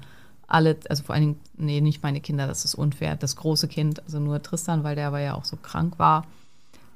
[0.47, 4.03] alle, also vor allen Dingen, nee, nicht meine Kinder, das ist unfair, das große Kind,
[4.03, 6.25] also nur Tristan, weil der aber ja auch so krank war.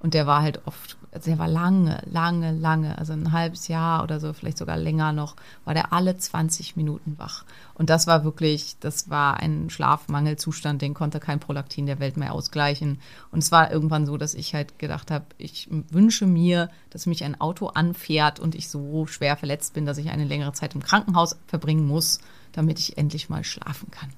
[0.01, 4.01] Und der war halt oft, also der war lange, lange, lange, also ein halbes Jahr
[4.01, 5.35] oder so, vielleicht sogar länger noch,
[5.65, 7.43] war der alle 20 Minuten wach.
[7.73, 12.33] Und das war wirklich, das war ein Schlafmangelzustand, den konnte kein Prolaktin der Welt mehr
[12.33, 12.99] ausgleichen.
[13.31, 17.25] Und es war irgendwann so, dass ich halt gedacht habe, ich wünsche mir, dass mich
[17.25, 20.83] ein Auto anfährt und ich so schwer verletzt bin, dass ich eine längere Zeit im
[20.83, 22.19] Krankenhaus verbringen muss,
[22.53, 24.13] damit ich endlich mal schlafen kann.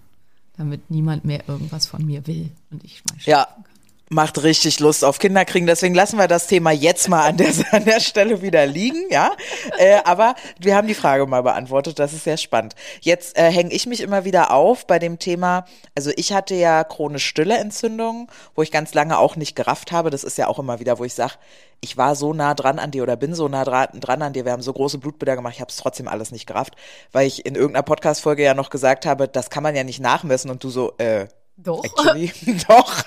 [0.57, 3.45] Damit niemand mehr irgendwas von mir will und ich mal schlafen Ja.
[3.45, 3.80] kann.
[4.13, 7.53] Macht richtig Lust auf Kinder kriegen, deswegen lassen wir das Thema jetzt mal an der,
[7.71, 9.31] an der Stelle wieder liegen, ja.
[9.77, 12.75] Äh, aber wir haben die Frage mal beantwortet, das ist sehr spannend.
[12.99, 15.63] Jetzt äh, hänge ich mich immer wieder auf bei dem Thema,
[15.95, 20.09] also ich hatte ja chronisch stille Entzündungen, wo ich ganz lange auch nicht gerafft habe.
[20.09, 21.35] Das ist ja auch immer wieder, wo ich sage,
[21.79, 24.43] ich war so nah dran an dir oder bin so nah dran, dran an dir,
[24.43, 26.75] wir haben so große Blutbilder gemacht, ich habe es trotzdem alles nicht gerafft,
[27.13, 30.51] weil ich in irgendeiner Podcast-Folge ja noch gesagt habe, das kann man ja nicht nachmessen
[30.51, 31.83] und du so, äh, Doch.
[31.83, 32.33] Actually,
[32.67, 33.03] doch.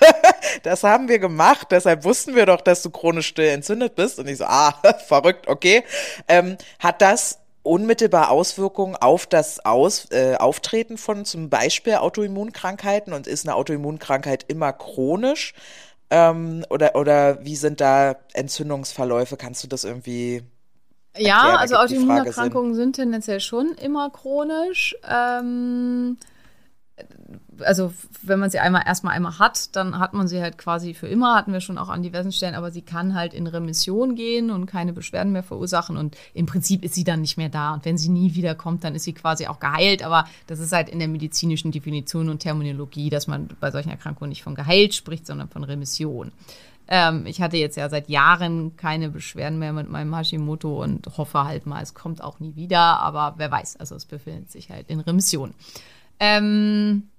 [0.63, 1.67] Das haben wir gemacht.
[1.71, 4.19] Deshalb wussten wir doch, dass du chronisch still entzündet bist.
[4.19, 4.73] Und ich so, ah,
[5.07, 5.83] verrückt, okay.
[6.27, 13.13] Ähm, hat das unmittelbar Auswirkungen auf das Aus, äh, Auftreten von zum Beispiel Autoimmunkrankheiten?
[13.13, 15.53] Und ist eine Autoimmunkrankheit immer chronisch?
[16.09, 19.37] Ähm, oder, oder wie sind da Entzündungsverläufe?
[19.37, 20.43] Kannst du das irgendwie
[21.17, 24.95] Ja, also Autoimmunerkrankungen sind tendenziell schon immer chronisch.
[25.09, 26.17] Ähm,
[27.59, 31.07] also wenn man sie einmal erstmal einmal hat, dann hat man sie halt quasi für
[31.07, 34.49] immer, hatten wir schon auch an diversen Stellen, aber sie kann halt in Remission gehen
[34.49, 37.85] und keine Beschwerden mehr verursachen und im Prinzip ist sie dann nicht mehr da und
[37.85, 40.89] wenn sie nie wieder kommt, dann ist sie quasi auch geheilt, aber das ist halt
[40.89, 45.25] in der medizinischen Definition und Terminologie, dass man bei solchen Erkrankungen nicht von geheilt spricht,
[45.27, 46.31] sondern von Remission.
[46.87, 51.43] Ähm, ich hatte jetzt ja seit Jahren keine Beschwerden mehr mit meinem Hashimoto und hoffe
[51.43, 54.89] halt mal, es kommt auch nie wieder, aber wer weiß, also es befindet sich halt
[54.89, 55.53] in Remission.
[56.19, 57.09] Ähm,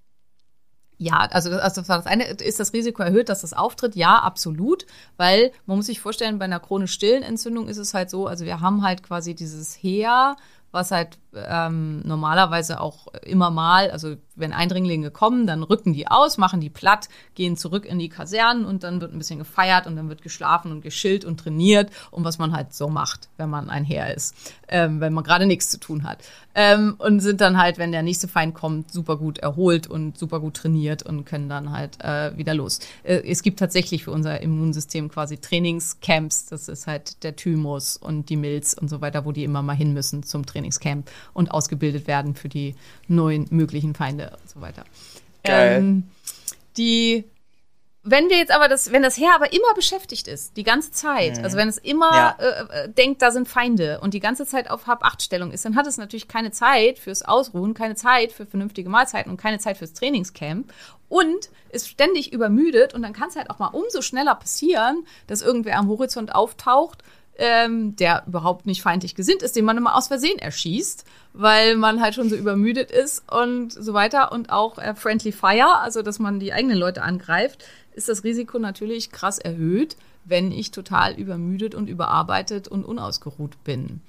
[0.98, 3.96] ja, also, also das eine, ist das Risiko erhöht, dass das auftritt?
[3.96, 4.87] Ja, absolut,
[5.18, 8.46] weil man muss sich vorstellen, bei einer chronisch stillen Entzündung ist es halt so, also
[8.46, 10.37] wir haben halt quasi dieses Heer,
[10.72, 16.38] was halt ähm, normalerweise auch immer mal, also wenn Eindringlinge kommen, dann rücken die aus,
[16.38, 19.96] machen die platt, gehen zurück in die Kasernen und dann wird ein bisschen gefeiert und
[19.96, 23.70] dann wird geschlafen und geschillt und trainiert und was man halt so macht, wenn man
[23.70, 24.35] ein Heer ist,
[24.68, 26.18] ähm, wenn man gerade nichts zu tun hat.
[26.55, 30.40] Ähm, und sind dann halt, wenn der nächste Feind kommt, super gut erholt und super
[30.40, 32.81] gut trainiert und können dann halt äh, wieder los.
[33.02, 38.29] Äh, es gibt tatsächlich für unser Immunsystem quasi Trainingscamps, das ist halt der Thymus und
[38.31, 42.07] die Milz und so weiter, wo die immer mal hin müssen zum Trainingscamp und ausgebildet
[42.07, 42.75] werden für die
[43.09, 44.85] neuen möglichen Feinde und so weiter.
[45.45, 45.79] Geil.
[45.79, 46.05] Ähm,
[46.77, 47.25] die
[48.09, 51.42] wenn wir jetzt aber das, wenn das Heer aber immer beschäftigt ist, die ganze Zeit,
[51.42, 52.37] also wenn es immer Ja.
[52.38, 55.88] äh, äh, denkt, da sind Feinde und die ganze Zeit auf Hab-Acht-Stellung ist, dann hat
[55.88, 59.92] es natürlich keine Zeit fürs Ausruhen, keine Zeit für vernünftige Mahlzeiten und keine Zeit fürs
[59.92, 60.73] Trainingscamp
[61.09, 65.42] und ist ständig übermüdet und dann kann es halt auch mal umso schneller passieren, dass
[65.42, 67.03] irgendwer am Horizont auftaucht,
[67.38, 72.01] ähm, der überhaupt nicht feindlich gesinnt ist, den man immer aus Versehen erschießt, weil man
[72.01, 74.33] halt schon so übermüdet ist und so weiter.
[74.33, 78.59] Und auch äh, Friendly Fire, also dass man die eigenen Leute angreift, ist das Risiko
[78.59, 84.01] natürlich krass erhöht, wenn ich total übermüdet und überarbeitet und unausgeruht bin.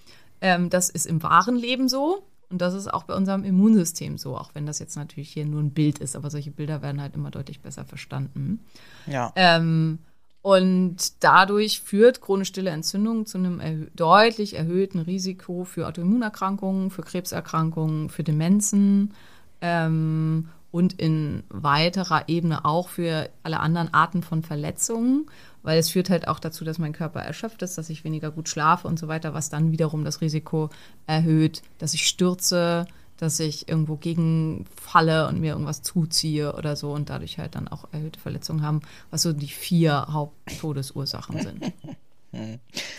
[0.42, 2.24] Ähm, das ist im wahren Leben so.
[2.50, 5.62] Und das ist auch bei unserem Immunsystem so, auch wenn das jetzt natürlich hier nur
[5.62, 8.62] ein Bild ist, aber solche Bilder werden halt immer deutlich besser verstanden.
[9.06, 9.34] Ja.
[9.36, 10.00] Ähm,
[10.48, 17.02] Und dadurch führt chronisch stille Entzündung zu einem erhö deutlich erhöhten Risiko für Autoimmunerkrankungen, für
[17.02, 19.14] Krebserkrankungen, für Demenzen
[19.60, 25.26] ähm, und in weiterer Ebene auch für alle anderen Arten von Verletzungen,
[25.64, 28.48] weil es führt halt auch dazu, dass mein Körper erschöpft ist, dass ich weniger gut
[28.48, 30.70] schlafe und so weiter, was dann wiederum das Risiko
[31.08, 37.10] erhöht, dass ich stürze, dass ich irgendwo gegenfalle und mir irgendwas zuziehe oder so und
[37.10, 41.74] dadurch halt dann auch erhöhte Verletzungen haben, was so die vier Haupttodesursachen sind.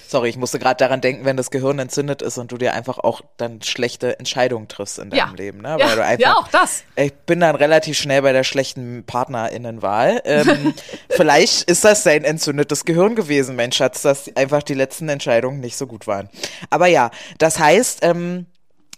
[0.08, 2.98] Sorry, ich musste gerade daran denken, wenn das Gehirn entzündet ist und du dir einfach
[2.98, 5.32] auch dann schlechte Entscheidungen triffst in deinem Ja.
[5.36, 5.76] Leben, ne?
[5.78, 6.82] Ja, Weil du einfach, ja, auch das.
[6.96, 10.22] Ich bin dann relativ schnell bei der schlechten Partnerinnenwahl.
[10.24, 10.74] Ähm,
[11.10, 15.76] vielleicht ist das sein entzündetes Gehirn gewesen, mein Schatz, dass einfach die letzten Entscheidungen nicht
[15.76, 16.30] so gut waren.
[16.70, 18.46] Aber ja, das heißt, ähm,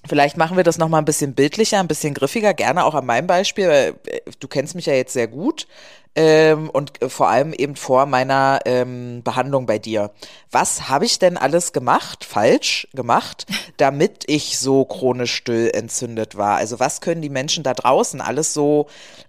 [0.06, 3.26] Vielleicht machen wir das nochmal ein bisschen bildlicher, ein bisschen griffiger, gerne auch an meinem
[3.26, 5.66] Beispiel, weil äh, du kennst mich ja jetzt sehr gut
[6.14, 10.10] ähm, und äh, vor allem eben vor meiner ähm, Behandlung bei dir.
[10.50, 16.56] Was habe ich denn alles gemacht, falsch gemacht, damit ich so chronisch still entzündet war?
[16.56, 18.86] Also was können die Menschen da draußen alles so,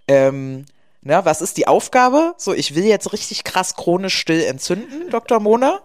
[0.08, 0.64] ähm,
[1.02, 2.34] na, was ist die Aufgabe?
[2.38, 5.40] So, ich will jetzt richtig krass chronisch still entzünden, Dr.
[5.40, 5.80] Mona.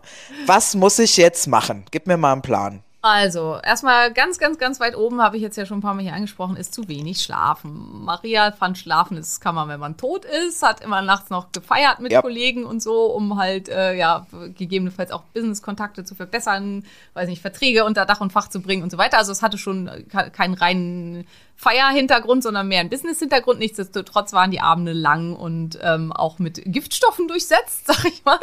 [0.46, 1.86] Was muss ich jetzt machen?
[1.92, 2.84] Gib mir mal einen Plan.
[3.10, 6.02] Also, erstmal ganz, ganz, ganz weit oben, habe ich jetzt ja schon ein paar Mal
[6.04, 8.04] hier angesprochen, ist zu wenig schlafen.
[8.06, 12.00] Maria fand Schlafen, das kann man, wenn man tot ist, hat immer nachts noch gefeiert
[12.00, 12.22] mit Ja.
[12.22, 17.86] Kollegen und so, um halt, äh, ja, gegebenenfalls auch Business-Kontakte zu verbessern, weiß nicht, Verträge
[17.86, 19.18] unter Dach und Fach zu bringen und so weiter.
[19.18, 21.26] Also, es hatte schon ke- keinen reinen
[21.60, 23.60] Feierhintergrund, sondern mehr einen Business-Hintergrund.
[23.60, 28.40] Nichtsdestotrotz waren die Abende lang und ähm, auch mit Giftstoffen durchsetzt, sag ich mal.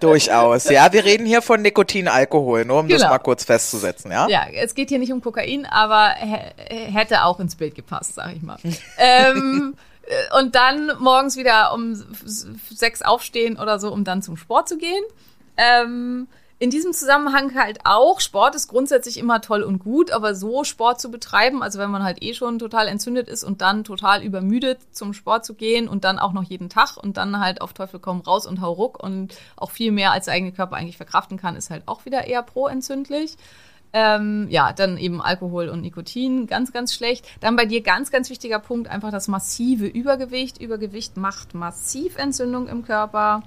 [0.00, 0.64] Durchaus.
[0.70, 3.10] Ja, wir reden hier von Nikotin, Alkohol, nur um das Genau.
[3.12, 4.26] mal kurz festzusetzen, ja?
[4.28, 6.52] Ja, es geht hier nicht um Kokain, aber hä-
[6.90, 8.56] hätte auch ins Bild gepasst, sag ich mal.
[8.98, 9.74] ähm,
[10.06, 14.78] äh, und dann morgens wieder um sechs aufstehen oder so, um dann zum Sport zu
[14.78, 15.04] gehen.
[15.58, 16.26] Ähm,
[16.58, 21.00] in diesem Zusammenhang halt auch, Sport ist grundsätzlich immer toll und gut, aber so Sport
[21.00, 24.78] zu betreiben, also wenn man halt eh schon total entzündet ist und dann total übermüdet
[24.90, 28.00] zum Sport zu gehen und dann auch noch jeden Tag und dann halt auf Teufel
[28.00, 31.36] komm raus und hau ruck und auch viel mehr als der eigene Körper eigentlich verkraften
[31.36, 33.36] kann, ist halt auch wieder eher pro-entzündlich.
[33.92, 37.26] Ähm, ja, dann eben Alkohol und Nikotin, ganz, ganz schlecht.
[37.40, 40.60] Dann bei dir ganz, ganz wichtiger Punkt, einfach das massive Übergewicht.
[40.60, 43.42] Übergewicht macht massiv Entzündung im Körper.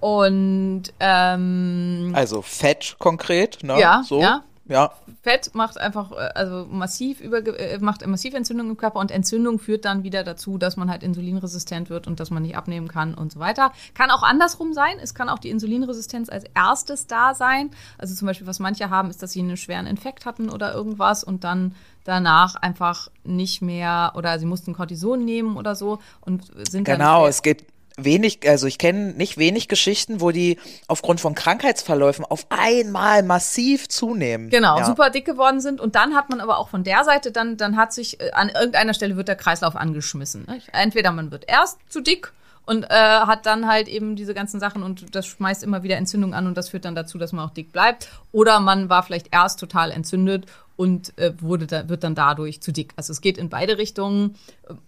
[0.00, 3.78] Und ähm, Also Fett konkret, ne?
[3.78, 4.20] Ja, so.
[4.20, 4.42] ja.
[4.68, 9.10] Ja, Fett macht einfach äh, also massiv Überge äh, macht massiv Entzündung im Körper und
[9.10, 12.86] Entzündung führt dann wieder dazu, dass man halt insulinresistent wird und dass man nicht abnehmen
[12.86, 13.72] kann und so weiter.
[13.94, 14.98] Kann auch andersrum sein.
[15.00, 17.70] Es kann auch die Insulinresistenz als erstes da sein.
[17.96, 21.24] Also zum Beispiel, was manche haben, ist, dass sie einen schweren Infekt hatten oder irgendwas
[21.24, 26.84] und dann danach einfach nicht mehr oder sie mussten Cortison nehmen oder so und sind
[26.84, 27.22] genau.
[27.22, 27.64] dann Es geht
[27.98, 33.88] wenig, also ich kenne nicht wenig Geschichten, wo die aufgrund von Krankheitsverläufen auf einmal massiv
[33.88, 34.50] zunehmen.
[34.50, 34.84] Genau, ja.
[34.84, 35.80] super dick geworden sind.
[35.80, 38.48] Und dann hat man aber auch von der Seite, dann, dann hat sich äh, an
[38.48, 40.46] irgendeiner Stelle wird der Kreislauf angeschmissen.
[40.72, 42.32] Entweder man wird erst zu dick
[42.68, 46.34] und äh, hat dann halt eben diese ganzen Sachen und das schmeißt immer wieder Entzündung
[46.34, 48.10] an und das führt dann dazu, dass man auch dick bleibt.
[48.30, 52.70] Oder man war vielleicht erst total entzündet und äh, wurde da, wird dann dadurch zu
[52.70, 52.92] dick.
[52.94, 54.36] Also es geht in beide Richtungen.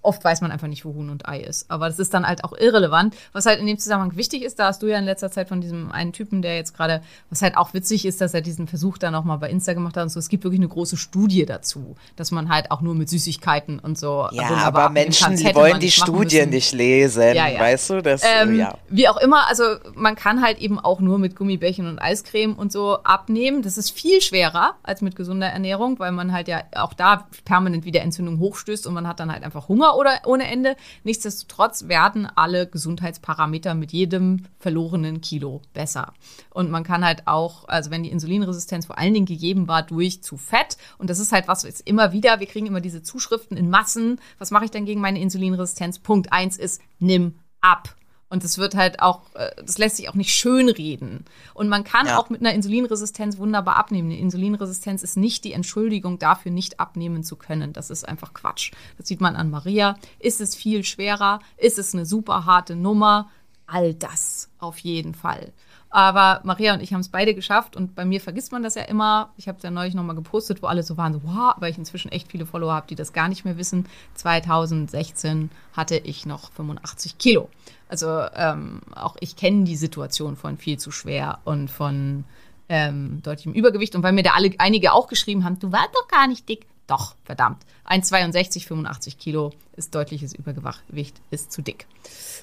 [0.02, 1.70] Oft weiß man einfach nicht, wo Huhn und Ei ist.
[1.70, 3.16] Aber das ist dann halt auch irrelevant.
[3.32, 5.60] Was halt in dem Zusammenhang wichtig ist, da hast du ja in letzter Zeit von
[5.60, 8.98] diesem einen Typen, der jetzt gerade, was halt auch witzig ist, dass er diesen Versuch
[8.98, 10.18] dann auch mal bei Insta gemacht hat und so.
[10.18, 13.98] Es gibt wirklich eine große Studie dazu, dass man halt auch nur mit Süßigkeiten und
[13.98, 14.28] so.
[14.32, 16.50] Ja, wunderbar aber Menschen, die wollen die müssen.
[16.50, 17.60] nicht lesen, Ja, ja.
[17.60, 18.02] weißt du?
[18.02, 18.74] Das, Ähm, ja.
[18.88, 19.64] Wie auch immer, also
[19.94, 23.62] man kann halt eben auch nur mit Gummibärchen und Eiscreme und so abnehmen.
[23.62, 27.84] Das ist viel schwerer als mit gesunder Ernährung, weil man halt ja auch da permanent
[27.84, 30.76] wieder Entzündung hochstößt und man hat dann halt einfach Hunger oder ohne Ende.
[31.04, 36.12] Nichtsdestotrotz werden alle Gesundheitsparameter mit jedem verlorenen Kilo besser.
[36.50, 40.22] Und man kann halt auch, also wenn die Insulinresistenz vor allen Dingen gegeben war durch
[40.22, 43.56] zu Fett, und das ist halt was jetzt immer wieder, wir kriegen immer diese Zuschriften
[43.56, 46.00] in Massen, was mache ich denn gegen meine Insulinresistenz?
[46.00, 47.94] Punkt eins ist, nimm ab.
[48.30, 51.24] Und das wird halt auch, äh, das lässt sich auch nicht schönreden.
[51.52, 52.16] Und man kann Ja.
[52.18, 54.08] auch mit einer Insulinresistenz wunderbar abnehmen.
[54.10, 57.72] Eine Insulinresistenz ist nicht die Entschuldigung dafür, nicht abnehmen zu können.
[57.72, 58.70] Das ist einfach Quatsch.
[58.98, 59.96] Das sieht man an Maria.
[60.20, 61.40] Ist es viel schwerer?
[61.56, 63.28] Ist es eine super harte Nummer?
[63.66, 65.52] All das auf jeden Fall.
[65.92, 68.83] Aber Maria und ich haben es beide geschafft und bei mir vergisst man das ja
[68.83, 69.33] immer.
[69.37, 71.79] Ich habe es ja neulich nochmal gepostet, wo alle so waren, so, wow, weil ich
[71.79, 73.87] inzwischen echt viele Follower habe, die das gar nicht mehr wissen.
[74.14, 77.48] 2016 hatte ich noch 85 Kilo.
[77.88, 82.24] Also ähm, auch ich kenne die Situation von viel zu schwer und von
[82.68, 83.96] ähm, deutlichem Übergewicht.
[83.96, 86.66] Und weil mir da alle einige auch geschrieben haben, du warst doch gar nicht dick.
[86.87, 87.64] Doch, verdammt.
[87.88, 91.87] 1,62, 85 Kilo ist deutliches Übergewicht, ist zu dick.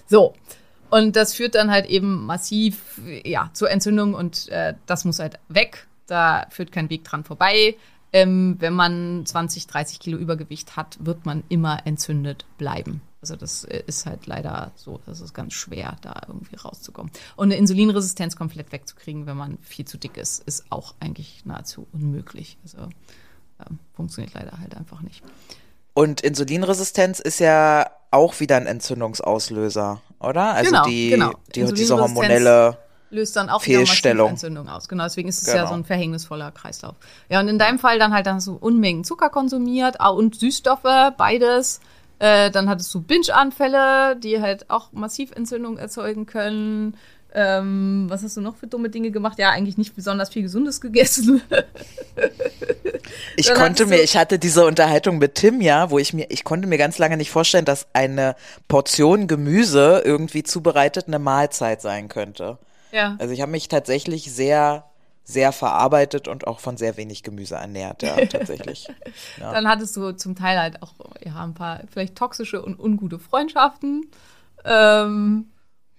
[0.06, 0.34] So.
[0.90, 5.40] Und das führt dann halt eben massiv ja, zur Entzündung und äh, das muss halt
[5.50, 5.88] weg.
[6.08, 7.76] Da führt kein Weg dran vorbei.
[8.14, 13.02] Ähm, wenn man 20, 30 Kilo Übergewicht hat, wird man immer entzündet bleiben.
[13.22, 17.12] Also das äh, ist halt leider so, das ist ganz schwer, da irgendwie rauszukommen.
[17.36, 21.88] Und eine Insulinresistenz komplett wegzukriegen, wenn man viel zu dick ist, ist auch eigentlich nahezu
[21.92, 22.58] unmöglich.
[22.64, 22.78] Also
[23.60, 25.24] ähm, funktioniert leider halt einfach nicht.
[25.98, 30.54] Und Insulinresistenz ist ja auch wieder ein Entzündungsauslöser, oder?
[30.54, 31.32] Also Genau, die, genau.
[31.56, 32.78] die, diese hormonelle.
[33.10, 34.30] löst dann auch Fehlstellung.
[34.30, 34.88] Entzündung aus.
[34.90, 35.70] Genau, deswegen ist es ja Genau.
[35.70, 36.94] so ein verhängnisvoller Kreislauf.
[37.30, 41.80] Ja, und in deinem Fall dann halt dann so Unmengen Zucker konsumiert und Süßstoffe, beides.
[42.20, 46.96] Äh, dann hattest du Binge-Anfälle, die halt auch massiv Entzündung erzeugen können.
[47.34, 49.38] Ähm, was hast du noch für dumme Dinge gemacht?
[49.38, 51.42] Ja, eigentlich nicht besonders viel Gesundes gegessen.
[53.36, 56.44] Ich Dann konnte mir, ich hatte diese Unterhaltung mit Tim, ja, wo ich mir, ich
[56.44, 58.36] konnte mir ganz lange nicht vorstellen, dass eine
[58.68, 62.58] Portion Gemüse irgendwie zubereitet eine Mahlzeit sein könnte.
[62.92, 63.16] ja.
[63.20, 64.86] Also ich habe mich tatsächlich sehr,
[65.26, 68.88] sehr verarbeitet und auch von sehr wenig Gemüse ernährt, ja, tatsächlich.
[69.40, 69.52] Ja.
[69.52, 74.10] Dann hattest du zum Teil halt auch ja, ein paar vielleicht toxische und ungute Freundschaften.
[74.64, 75.48] Ähm,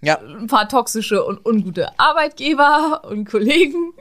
[0.00, 3.92] Ja, ein paar toxische und ungute Arbeitgeber und Kollegen.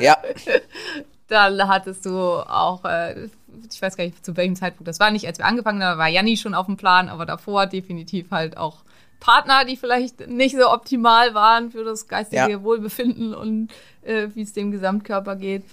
[0.00, 0.16] ja.
[1.28, 3.28] Dann hattest du auch, äh,
[3.70, 6.08] ich weiß gar nicht, zu welchem Zeitpunkt das war, nicht als wir angefangen haben, war
[6.08, 8.78] Janni schon auf dem Plan, aber davor definitiv halt auch
[9.20, 12.62] Partner, die vielleicht nicht so optimal waren für das geistige Ja.
[12.62, 13.68] Wohlbefinden und
[14.02, 15.64] äh, wie es dem Gesamtkörper geht.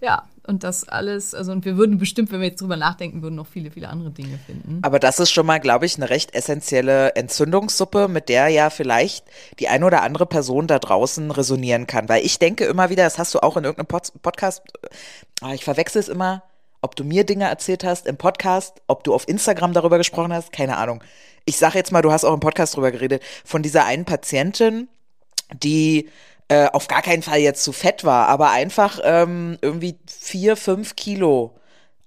[0.00, 3.36] Ja, und das alles, also und wir würden bestimmt, wenn wir jetzt drüber nachdenken würden,
[3.36, 4.80] noch viele, viele andere Dinge finden.
[4.82, 9.24] Aber das ist schon mal, glaube ich, eine recht essentielle Entzündungssuppe, mit der ja vielleicht
[9.60, 12.08] die ein oder andere Person da draußen resonieren kann.
[12.08, 14.62] Weil ich denke immer wieder, das hast du auch in irgendeinem Pod Podcast,
[15.42, 16.42] ah, ich verwechsel es immer,
[16.80, 20.52] ob du mir Dinge erzählt hast im Podcast, ob du auf Instagram darüber gesprochen hast,
[20.52, 21.04] keine Ahnung.
[21.44, 24.88] Ich sage jetzt mal, du hast auch im Podcast drüber geredet, von dieser einen Patientin,
[25.52, 26.08] die
[26.48, 30.96] äh, auf gar keinen Fall jetzt zu fett war, aber einfach ähm, irgendwie vier, fünf
[30.96, 31.54] Kilo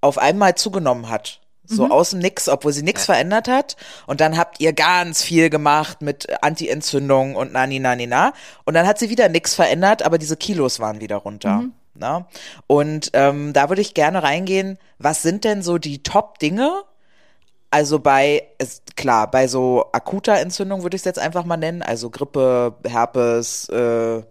[0.01, 1.41] auf einmal zugenommen hat.
[1.67, 3.75] So aus dem Nix, obwohl sie nichts verändert hat.
[4.05, 8.33] Und dann habt ihr ganz viel gemacht mit Anti-Entzündung und nani, nani, na.
[8.65, 11.63] Und dann hat sie wieder nichts verändert, aber diese Kilos waren wieder runter.
[11.95, 12.27] Na?
[12.67, 16.83] Und ähm, da würde ich gerne reingehen, was sind denn so die Top-Dinge,
[17.75, 21.81] also bei, ist klar, bei so akuter Entzündung würde ich es jetzt einfach mal nennen,
[21.81, 24.21] also Grippe, Herpes, äh,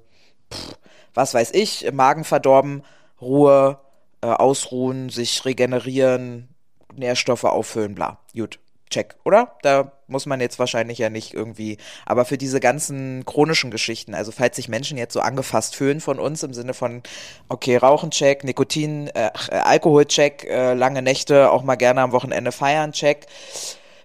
[0.50, 0.78] pff,
[1.12, 2.84] was weiß ich, Magen verdorben,
[3.20, 3.80] Ruhe,
[4.22, 6.48] äh, ausruhen, sich regenerieren,
[6.94, 8.16] Nährstoffe auffüllen, bla.
[8.34, 9.58] Gut, check, oder?
[9.60, 14.32] Da muss man jetzt wahrscheinlich ja nicht irgendwie, aber für diese ganzen chronischen Geschichten, also
[14.32, 17.02] falls sich Menschen jetzt so angefasst fühlen von uns im Sinne von,
[17.48, 22.92] okay, Rauchen-Check, Nikotin, äh, äh, Alkohol-Check, äh, lange Nächte, auch mal gerne am Wochenende feiern,
[22.92, 23.26] Check.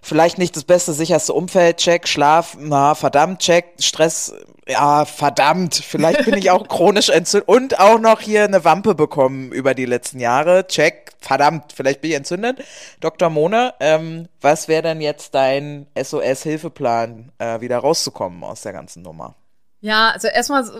[0.02, 4.34] Vielleicht nicht das beste, sicherste Umfeld, check, Schlaf, na, verdammt, check, Stress,
[4.66, 9.52] ja, verdammt, vielleicht bin ich auch chronisch entzündet und auch noch hier eine Wampe bekommen
[9.52, 12.64] über die letzten Jahre, check, verdammt, vielleicht bin ich entzündet.
[13.00, 13.30] Dr.
[13.30, 19.34] Mone, ähm, was wäre denn jetzt dein SOS-Hilfeplan, äh, wieder rauszukommen aus der ganzen Nummer?
[19.82, 20.70] Ja, also erstmal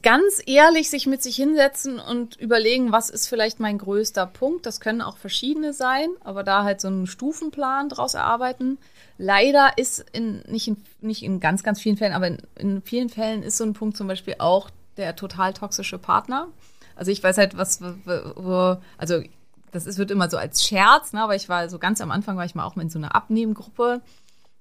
[0.00, 4.64] ganz ehrlich sich mit sich hinsetzen und überlegen, was ist vielleicht mein größter Punkt.
[4.64, 8.78] Das können auch verschiedene sein, aber da halt so einen Stufenplan draus erarbeiten.
[9.18, 13.10] Leider ist in, nicht, in, nicht in ganz, ganz vielen Fällen, aber in, in vielen
[13.10, 16.48] Fällen ist so ein Punkt zum Beispiel auch der total toxische Partner.
[16.96, 19.22] Also ich weiß halt, was, wo, also
[19.72, 22.38] das ist, wird immer so als Scherz, ne, aber ich war so ganz am Anfang
[22.38, 24.00] war ich mal auch mal in so einer Abnehmgruppe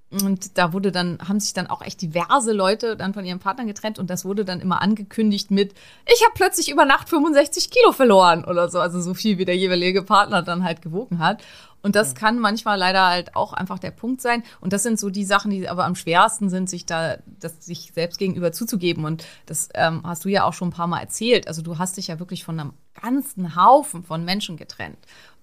[0.10, 3.68] und da wurde dann, haben sich dann auch echt diverse Leute dann von ihren Partnern
[3.68, 5.74] getrennt und das wurde dann immer angekündigt mit,
[6.06, 9.58] ich habe plötzlich über Nacht 65 Kilo verloren oder so, also so viel wie der
[9.58, 11.44] jeweilige Partner dann halt gewogen hat.
[11.84, 14.44] Und das kann manchmal leider halt auch einfach der Punkt sein.
[14.60, 17.92] Und das sind so die Sachen, die aber am schwersten sind, sich da, das sich
[17.94, 19.06] selbst gegenüber zuzugeben.
[19.06, 21.48] Und das ähm, hast du ja auch schon ein paar Mal erzählt.
[21.48, 24.98] Also du hast dich ja wirklich von einem ganzen Haufen von Menschen getrennt.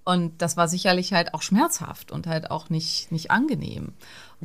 [0.04, 3.94] Und das war sicherlich halt auch schmerzhaft und halt auch nicht, nicht angenehm.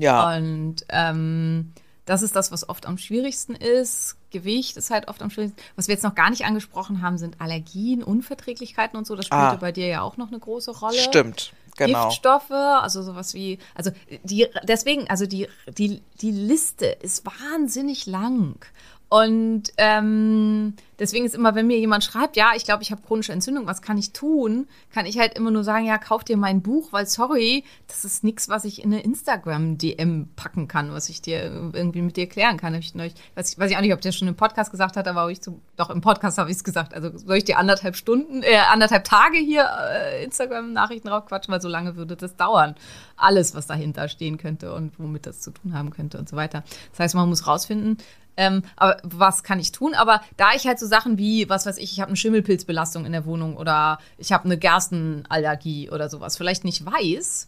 [0.01, 0.35] Ja.
[0.35, 1.71] Und ähm,
[2.05, 4.15] das ist das, was oft am schwierigsten ist.
[4.31, 5.59] Gewicht ist halt oft am schwierigsten.
[5.75, 9.15] Was wir jetzt noch gar nicht angesprochen haben, sind Allergien, Unverträglichkeiten und so.
[9.15, 9.55] Das spielte Ah.
[9.55, 10.97] bei dir ja auch noch eine große Rolle.
[10.97, 12.07] Stimmt, genau.
[12.07, 13.91] Giftstoffe, also sowas wie, also
[14.23, 15.47] die, deswegen, also die,
[15.77, 18.65] die, die Liste ist wahnsinnig lang.
[19.09, 23.33] Und ähm, deswegen ist immer, wenn mir jemand schreibt, ja, ich glaube, ich habe chronische
[23.33, 24.67] Entzündung, was kann ich tun?
[24.93, 28.23] Kann ich halt immer nur sagen, ja, kauf dir mein Buch, weil sorry, das ist
[28.23, 32.57] nichts, was ich in eine Instagram-DM packen kann, was ich dir irgendwie mit dir klären
[32.57, 32.75] kann.
[32.75, 35.07] Ich neulich, weiß, ich, weiß ich auch nicht, ob der schon im Podcast gesagt hat,
[35.07, 36.93] aber ich zu, doch im Podcast habe ich es gesagt.
[36.93, 41.61] Also soll ich dir anderthalb Stunden, äh, anderthalb Tage hier äh, Instagram-Nachrichten drauf quatschen, weil
[41.61, 42.75] so lange würde das dauern.
[43.17, 46.63] Alles, was dahinter stehen könnte und womit das zu tun haben könnte und so weiter.
[46.91, 47.97] Das heißt, man muss rausfinden,
[48.39, 49.93] ähm, aber was kann ich tun?
[49.93, 53.11] Aber da ich halt so Sachen wie, was weiß ich, ich habe eine Schimmelpilzbelastung in
[53.11, 57.47] der Wohnung oder ich habe eine Gerstenallergie oder sowas vielleicht nicht weiß,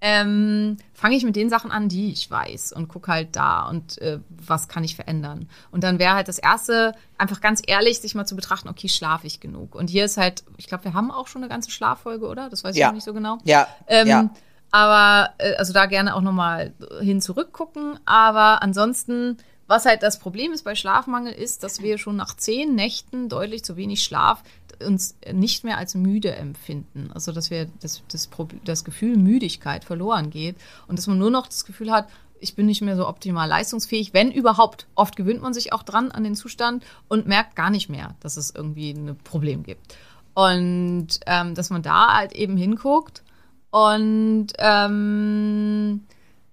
[0.00, 3.98] ähm, fange ich mit den Sachen an, die ich weiß und gucke halt da und
[4.02, 5.48] äh, was kann ich verändern.
[5.70, 9.28] Und dann wäre halt das Erste, einfach ganz ehrlich, sich mal zu betrachten, okay, schlafe
[9.28, 9.76] ich genug?
[9.76, 12.50] Und hier ist halt, ich glaube, wir haben auch schon eine ganze Schlaffolge, oder?
[12.50, 12.88] Das weiß ich Ja.
[12.88, 13.38] noch nicht so genau.
[13.44, 14.30] Ja, Ähm, ja.
[14.72, 18.00] Aber, äh, also da gerne auch nochmal hin zurückgucken.
[18.04, 19.36] Aber ansonsten,
[19.72, 23.64] was halt das Problem ist bei Schlafmangel, ist, dass wir schon nach zehn Nächten deutlich
[23.64, 24.42] zu wenig Schlaf
[24.86, 27.10] uns nicht mehr als müde empfinden.
[27.14, 28.28] Also, dass wir das, das,
[28.64, 30.56] das Gefühl Müdigkeit verloren geht
[30.88, 32.06] und dass man nur noch das Gefühl hat,
[32.38, 34.86] ich bin nicht mehr so optimal leistungsfähig, wenn überhaupt.
[34.94, 38.36] Oft gewöhnt man sich auch dran an den Zustand und merkt gar nicht mehr, dass
[38.36, 39.96] es irgendwie ein Problem gibt.
[40.34, 43.22] Und ähm, dass man da halt eben hinguckt
[43.70, 46.02] und ähm,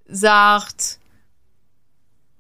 [0.08, 0.99] sagt,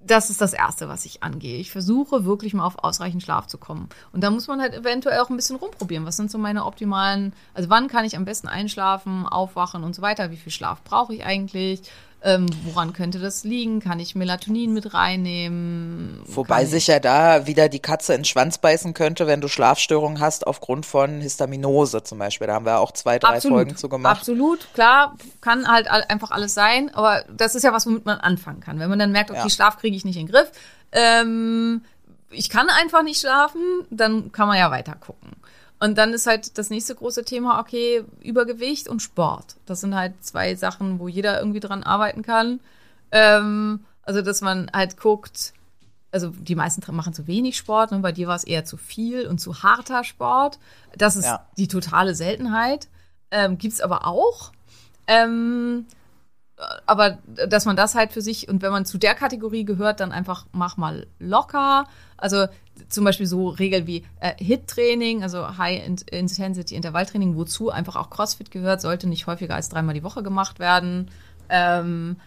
[0.01, 1.57] das ist das Erste, was ich angehe.
[1.57, 3.89] Ich versuche wirklich mal auf ausreichend Schlaf zu kommen.
[4.13, 6.05] Und da muss man halt eventuell auch ein bisschen rumprobieren.
[6.05, 10.01] Was sind so meine optimalen, also wann kann ich am besten einschlafen, aufwachen und so
[10.01, 10.31] weiter?
[10.31, 11.81] Wie viel Schlaf brauche ich eigentlich?
[12.21, 13.79] Ähm, woran könnte das liegen?
[13.79, 16.21] Kann ich Melatonin mit reinnehmen?
[16.25, 20.19] Wobei sich ja da wieder die Katze in den Schwanz beißen könnte, wenn du Schlafstörungen
[20.19, 22.47] hast aufgrund von Histaminose zum Beispiel.
[22.47, 24.17] Da haben wir auch zwei, drei Folgen zu gemacht.
[24.17, 28.59] Absolut, klar, kann halt einfach alles sein, aber das ist ja was, womit man anfangen
[28.59, 28.79] kann.
[28.79, 29.49] Wenn man dann merkt, okay, Ja.
[29.49, 30.51] Schlaf kriege ich nicht in den Griff,
[30.91, 31.83] ähm,
[32.31, 35.31] ich kann einfach nicht schlafen, dann kann man ja weiter gucken.
[35.79, 39.55] Und dann ist halt das nächste große Thema, okay, Übergewicht und Sport.
[39.65, 42.59] Das sind halt zwei Sachen, wo jeder irgendwie dran arbeiten kann.
[43.11, 45.53] Ähm, also, dass man halt guckt,
[46.11, 47.99] also die meisten machen zu wenig Sport, ne?
[47.99, 50.59] bei dir war es eher zu viel und zu harter Sport.
[50.97, 51.45] Das ist Ja.
[51.57, 52.87] die totale Seltenheit.
[53.31, 54.51] Ähm, Gibt es aber auch.
[55.07, 55.85] Ähm,
[56.85, 60.11] aber dass man das halt für sich und wenn man zu der Kategorie gehört, dann
[60.11, 61.85] einfach mach mal locker.
[62.17, 62.47] Also
[62.89, 69.07] zum Beispiel so Regeln wie äh, HIT-Training, also High-Intensity-Intervalltraining, wozu einfach auch CrossFit gehört, sollte
[69.07, 71.09] nicht häufiger als dreimal die Woche gemacht werden.
[71.49, 72.17] Ähm,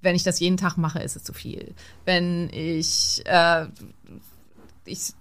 [0.00, 1.74] wenn ich das jeden Tag mache, ist es zu viel.
[2.04, 3.66] Wenn ich, äh,
[4.84, 5.12] ich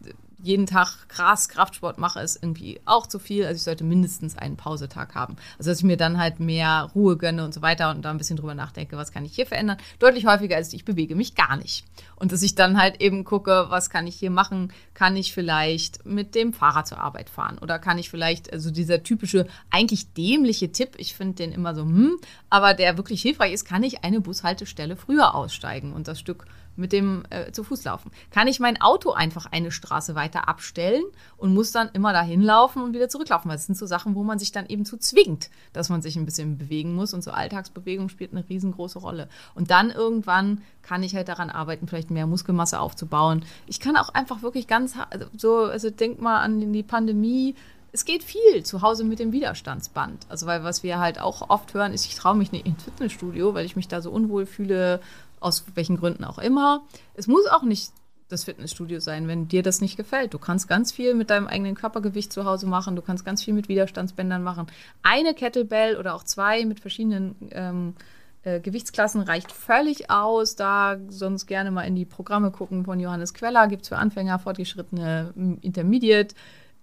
[0.41, 3.45] jeden Tag krass Kraftsport mache, ist irgendwie auch zu viel.
[3.45, 5.35] Also ich sollte mindestens einen Pausetag haben.
[5.57, 8.17] Also dass ich mir dann halt mehr Ruhe gönne und so weiter und da ein
[8.17, 9.77] bisschen drüber nachdenke, was kann ich hier verändern.
[9.99, 11.85] Deutlich häufiger als ich bewege mich gar nicht.
[12.15, 14.71] Und dass ich dann halt eben gucke, was kann ich hier machen?
[14.93, 17.57] Kann ich vielleicht mit dem Fahrrad zur Arbeit fahren?
[17.59, 21.83] Oder kann ich vielleicht, also dieser typische, eigentlich dämliche Tipp, ich finde den immer so,
[21.83, 22.17] hm,
[22.49, 26.45] aber der wirklich hilfreich ist, kann ich eine Bushaltestelle früher aussteigen und das Stück
[26.79, 28.11] mit dem äh, zu Fuß laufen.
[28.31, 31.03] Kann ich mein Auto einfach eine Straße weiter abstellen
[31.37, 33.49] und muss dann immer dahin laufen und wieder zurücklaufen?
[33.49, 36.15] Weil das sind so Sachen, wo man sich dann eben zu zwingt, dass man sich
[36.15, 39.29] ein bisschen bewegen muss und so Alltagsbewegung spielt eine riesengroße Rolle.
[39.53, 43.45] Und dann irgendwann kann ich halt daran arbeiten, vielleicht mehr Muskelmasse aufzubauen.
[43.67, 47.55] Ich kann auch einfach wirklich ganz also so, also denk mal an die Pandemie.
[47.91, 50.27] Es geht viel zu Hause mit dem Widerstandsband.
[50.29, 53.55] Also, weil was wir halt auch oft hören, ist, ich traue mich nicht ins Fitnessstudio,
[53.55, 55.01] weil ich mich da so unwohl fühle,
[55.39, 56.83] aus welchen Gründen auch immer.
[57.13, 57.91] Es muss auch nicht
[58.29, 60.33] das Fitnessstudio sein, wenn dir das nicht gefällt.
[60.33, 62.95] Du kannst ganz viel mit deinem eigenen Körpergewicht zu Hause machen.
[62.95, 64.67] Du kannst ganz viel mit Widerstandsbändern machen.
[65.01, 67.95] Eine Kettlebell oder auch zwei mit verschiedenen ähm,
[68.43, 70.55] äh, Gewichtsklassen reicht völlig aus.
[70.55, 73.67] Da sonst gerne mal in die Programme gucken von Johannes Queller.
[73.67, 76.35] Gibt es für Anfänger, Fortgeschrittene, Intermediate.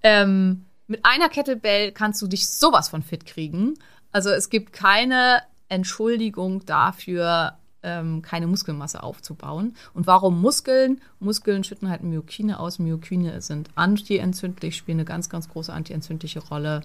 [0.03, 3.75] Ähm, mit einer Kettlebell kannst du dich sowas von fit kriegen.
[4.13, 9.74] Also es gibt keine Entschuldigung dafür, ähm, keine Muskelmasse aufzubauen.
[9.95, 11.01] Und warum Muskeln?
[11.20, 12.80] Muskeln schütten halt Myokine aus.
[12.80, 16.82] Myokine sind antientzündlich, spielen eine ganz, ganz große antientzündliche Rolle.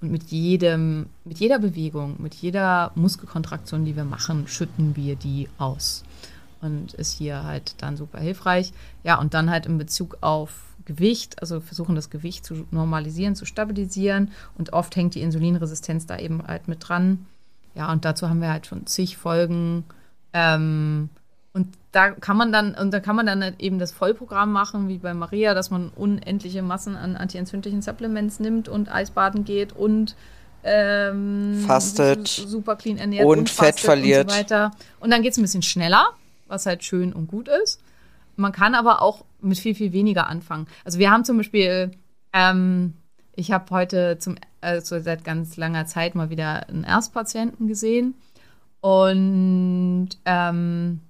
[0.00, 5.48] Und mit jedem, mit jeder Bewegung, mit jeder Muskelkontraktion, die wir machen, schütten wir die
[5.58, 6.04] aus.
[6.60, 8.72] Und ist hier halt dann super hilfreich.
[9.02, 10.50] Ja, und dann halt in Bezug auf
[10.84, 14.30] Gewicht, also versuchen das Gewicht zu normalisieren, zu stabilisieren.
[14.56, 17.26] Und oft hängt die Insulinresistenz da eben halt mit dran.
[17.74, 19.84] Ja, und dazu haben wir halt schon zig Folgen.
[20.34, 21.08] Ähm,
[21.52, 24.88] und da kann man dann, und da kann man dann halt eben das Vollprogramm machen,
[24.88, 30.16] wie bei Maria, dass man unendliche Massen an antientzündlichen Supplements nimmt und Eisbaden geht und
[30.64, 34.24] ähm, Fastet su- super clean ernährt und Fett fastet verliert.
[34.24, 34.70] Und so weiter.
[34.98, 36.08] Und dann geht es ein bisschen schneller,
[36.48, 37.80] was halt schön und gut ist.
[38.36, 40.66] Man kann aber auch, mit viel, viel weniger anfangen.
[40.84, 41.92] Also wir haben zum Beispiel,
[42.32, 42.94] ähm,
[43.36, 48.14] ich habe heute zum, also seit ganz langer Zeit mal wieder einen Erstpatienten gesehen.
[48.84, 51.00] Und ähm,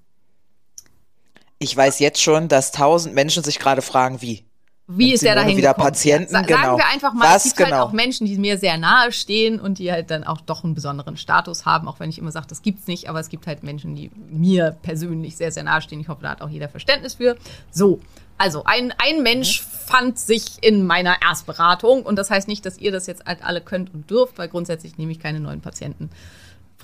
[1.59, 4.45] Ich weiß jetzt schon, dass tausend Menschen sich gerade fragen, wie.
[4.87, 5.89] wie ist der Simone dahin wieder gekommen?
[5.89, 6.61] Patienten, Sa genau.
[6.61, 7.87] Sagen wir einfach mal, Was es gibt halt genau?
[7.87, 11.17] auch Menschen, die mir sehr nahe stehen und die halt dann auch doch einen besonderen
[11.17, 13.97] Status haben, auch wenn ich immer sage, das gibt's nicht, aber es gibt halt Menschen,
[13.97, 15.99] die mir persönlich sehr, sehr nahe stehen.
[15.99, 17.37] Ich hoffe, da hat auch jeder Verständnis für.
[17.73, 17.99] So,
[18.39, 22.93] also ein, ein Mensch fand sich in meiner Erstberatung und das heißt nicht, dass ihr
[22.93, 26.09] das jetzt halt alle könnt und dürft, weil grundsätzlich nehme ich keine neuen Patienten.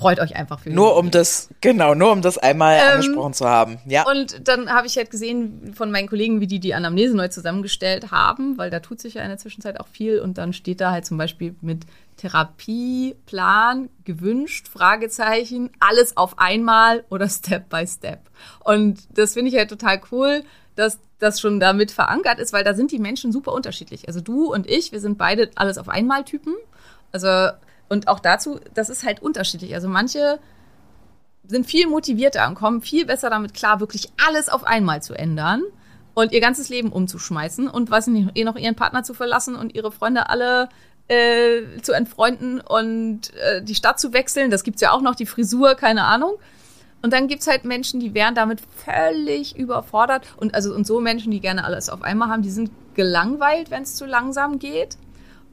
[0.01, 3.79] Freut euch einfach für Nur um das, genau, nur um das einmal angesprochen zu haben.
[3.87, 4.03] Ja.
[4.03, 7.29] Ähm, Und dann habe ich halt gesehen von meinen Kollegen, wie die die Anamnese neu
[7.29, 10.21] zusammengestellt haben, weil da tut sich ja in der Zwischenzeit auch viel.
[10.21, 11.85] Und dann steht da halt zum Beispiel mit
[12.17, 18.21] Therapieplan gewünscht, Fragezeichen, alles auf einmal oder Step by Step.
[18.61, 20.45] Und das finde ich halt total cool,
[20.77, 24.09] dass das schon damit verankert ist, weil da sind die Menschen super unterschiedlich.
[24.09, 26.55] Also du und ich, wir sind beide alles auf einmal Typen.
[27.13, 27.51] Also
[27.91, 29.75] und auch dazu, das ist halt unterschiedlich.
[29.75, 30.39] Also manche
[31.47, 35.63] sind viel motivierter und kommen viel besser damit klar, wirklich alles auf einmal zu ändern
[36.15, 39.75] und ihr ganzes Leben umzuschmeißen und weiß nicht, ihr noch ihren Partner zu verlassen und
[39.75, 40.69] ihre Freunde alle
[41.09, 44.51] äh, zu entfreunden und äh, die Stadt zu wechseln.
[44.51, 46.35] Das gibt's ja auch noch, die Frisur, keine Ahnung.
[47.03, 50.27] Und dann gibt's halt Menschen, die wären damit völlig überfordert.
[50.37, 53.83] Und also und so Menschen, die gerne alles auf einmal haben, die sind gelangweilt, wenn
[53.83, 54.97] es zu langsam geht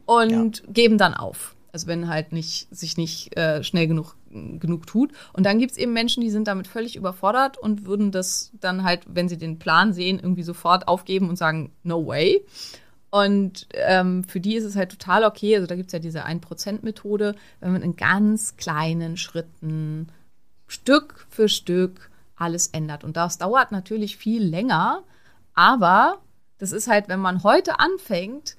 [0.06, 1.56] und geben dann auf.
[1.72, 5.12] Also wenn halt nicht sich nicht äh, schnell genug genug tut.
[5.34, 9.04] Und dann gibt's eben Menschen, die sind damit völlig überfordert und würden das dann halt,
[9.08, 12.46] wenn sie den Plan sehen, irgendwie sofort aufgeben und sagen, no way.
[13.10, 15.56] Und ähm, für die ist es halt total okay.
[15.56, 20.10] Also da gibt's ja diese 1%-Methode, wenn man in ganz kleinen Schritten
[20.68, 23.04] Stück für Stück alles ändert.
[23.04, 25.04] Und das dauert natürlich viel länger,
[25.54, 26.20] aber
[26.60, 28.58] das ist halt, wenn man heute anfängt,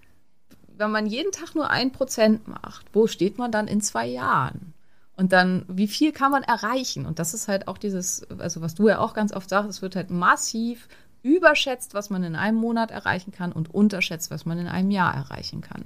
[0.78, 4.74] wenn man jeden Tag nur ein Prozent macht, wo steht man dann in zwei Jahren?
[5.16, 7.04] Und dann, wie viel kann man erreichen?
[7.04, 9.82] Und das ist halt auch dieses, also was du ja auch ganz oft sagst, es
[9.82, 10.88] wird halt massiv
[11.22, 15.12] überschätzt, was man in einem Monat erreichen kann und unterschätzt, was man in einem Jahr
[15.12, 15.84] erreichen kann.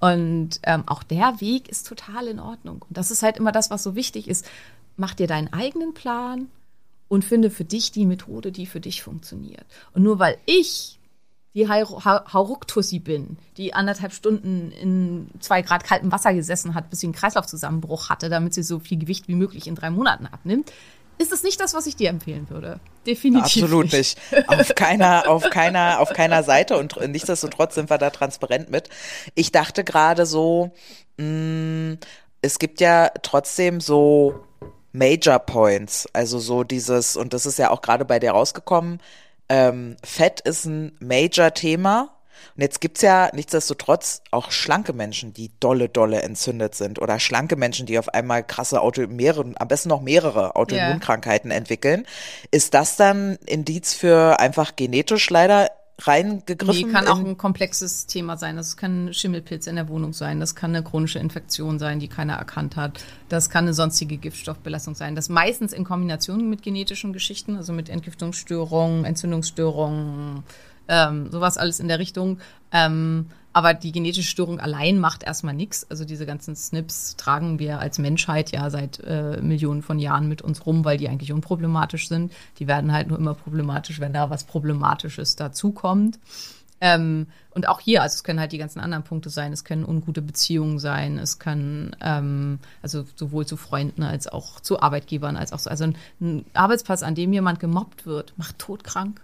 [0.00, 2.82] Und ähm, auch der Weg ist total in Ordnung.
[2.88, 4.48] Und das ist halt immer das, was so wichtig ist.
[4.96, 6.48] Mach dir deinen eigenen Plan
[7.08, 9.66] und finde für dich die Methode, die für dich funktioniert.
[9.92, 10.98] Und nur weil ich
[11.54, 16.90] die Hau- Hau- Haurucktussi bin, die anderthalb Stunden in zwei Grad kaltem Wasser gesessen hat,
[16.90, 20.26] bis sie einen Kreislaufzusammenbruch hatte, damit sie so viel Gewicht wie möglich in drei Monaten
[20.26, 20.72] abnimmt,
[21.18, 22.80] ist es nicht das, was ich dir empfehlen würde.
[23.06, 24.18] Definitiv Absolut nicht.
[24.46, 28.88] Auf keiner, auf keiner, auf keiner Seite und nichtsdestotrotz sind wir da transparent mit.
[29.34, 30.72] Ich dachte gerade so,
[31.18, 31.96] mh,
[32.40, 34.40] es gibt ja trotzdem so
[34.92, 38.98] Major Points, also so dieses, und das ist ja auch gerade bei dir rausgekommen,
[39.52, 42.08] ähm, Fett ist ein Major-Thema.
[42.56, 47.00] Und jetzt gibt's ja nichtsdestotrotz auch schlanke Menschen, die dolle, dolle entzündet sind.
[47.00, 52.06] Oder schlanke Menschen, die auf einmal krasse Auto, mehrere, am besten noch mehrere Autoimmunkrankheiten entwickeln.
[52.50, 55.68] Ist das dann Indiz für einfach genetisch leider
[56.00, 56.86] reingegriffen?
[56.88, 58.56] Nee, kann auch in- ein komplexes Thema sein.
[58.56, 60.40] Das kann Schimmelpilz in der Wohnung sein.
[60.40, 63.00] Das kann eine chronische Infektion sein, die keiner erkannt hat.
[63.28, 65.14] Das kann eine sonstige Giftstoffbelastung sein.
[65.14, 70.42] Das meistens in Kombination mit genetischen Geschichten, also mit Entgiftungsstörungen, Entzündungsstörungen,
[70.88, 72.38] ähm, sowas alles in der Richtung.
[72.72, 75.88] Ähm, aber die genetische Störung allein macht erstmal nichts.
[75.90, 80.42] Also diese ganzen SNPs tragen wir als Menschheit ja seit äh, Millionen von Jahren mit
[80.42, 82.32] uns rum, weil die eigentlich unproblematisch sind.
[82.58, 86.18] Die werden halt nur immer problematisch, wenn da was Problematisches dazukommt.
[86.80, 89.52] Ähm, und auch hier, also es können halt die ganzen anderen Punkte sein.
[89.52, 91.18] Es können ungute Beziehungen sein.
[91.18, 95.70] Es können, ähm, also sowohl zu Freunden als auch zu Arbeitgebern, als auch so.
[95.70, 99.20] Also ein, ein Arbeitsplatz, an dem jemand gemobbt wird, macht todkrank.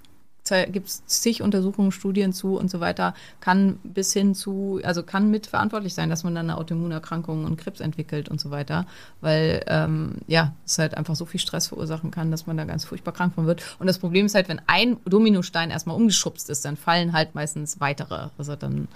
[0.48, 5.30] Gibt es zig Untersuchungen, Studien zu und so weiter, kann bis hin zu, also kann
[5.30, 8.86] mitverantwortlich sein, dass man dann eine Autoimmunerkrankung und Krebs entwickelt und so weiter,
[9.20, 12.84] weil ähm, ja, es halt einfach so viel Stress verursachen kann, dass man da ganz
[12.84, 13.62] furchtbar krank von wird.
[13.78, 17.80] Und das Problem ist halt, wenn ein Dominostein erstmal umgeschubst ist, dann fallen halt meistens
[17.80, 18.28] weitere.
[18.38, 18.88] Also dann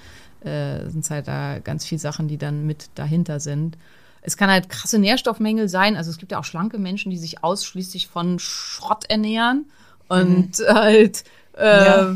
[0.44, 3.76] äh, sind halt da ganz viele Sachen, die dann mit dahinter sind.
[4.22, 5.96] Es kann halt krasse Nährstoffmängel sein.
[5.96, 9.66] Also es gibt ja auch schlanke Menschen, die sich ausschließlich von Schrott ernähren
[10.08, 12.12] und halt äh, Ja.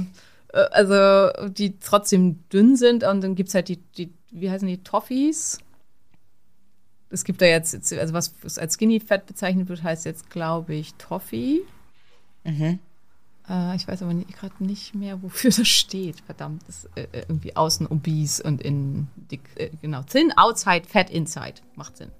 [0.53, 4.78] äh, also die trotzdem dünn sind und dann gibt's halt die, die wie heißen die,
[4.78, 5.59] Toffees?
[7.09, 10.95] Es gibt da jetzt, also was als Skinny Fat bezeichnet wird, heißt jetzt, glaube ich,
[10.95, 11.61] Toffee.
[13.49, 16.20] Äh, ich weiß aber gerade nicht mehr, wofür das steht.
[16.22, 19.41] Verdammt, das ist äh, irgendwie außen obese und innen dick.
[19.57, 21.61] Äh, genau, thin outside, fat inside.
[21.76, 22.11] Macht Sinn.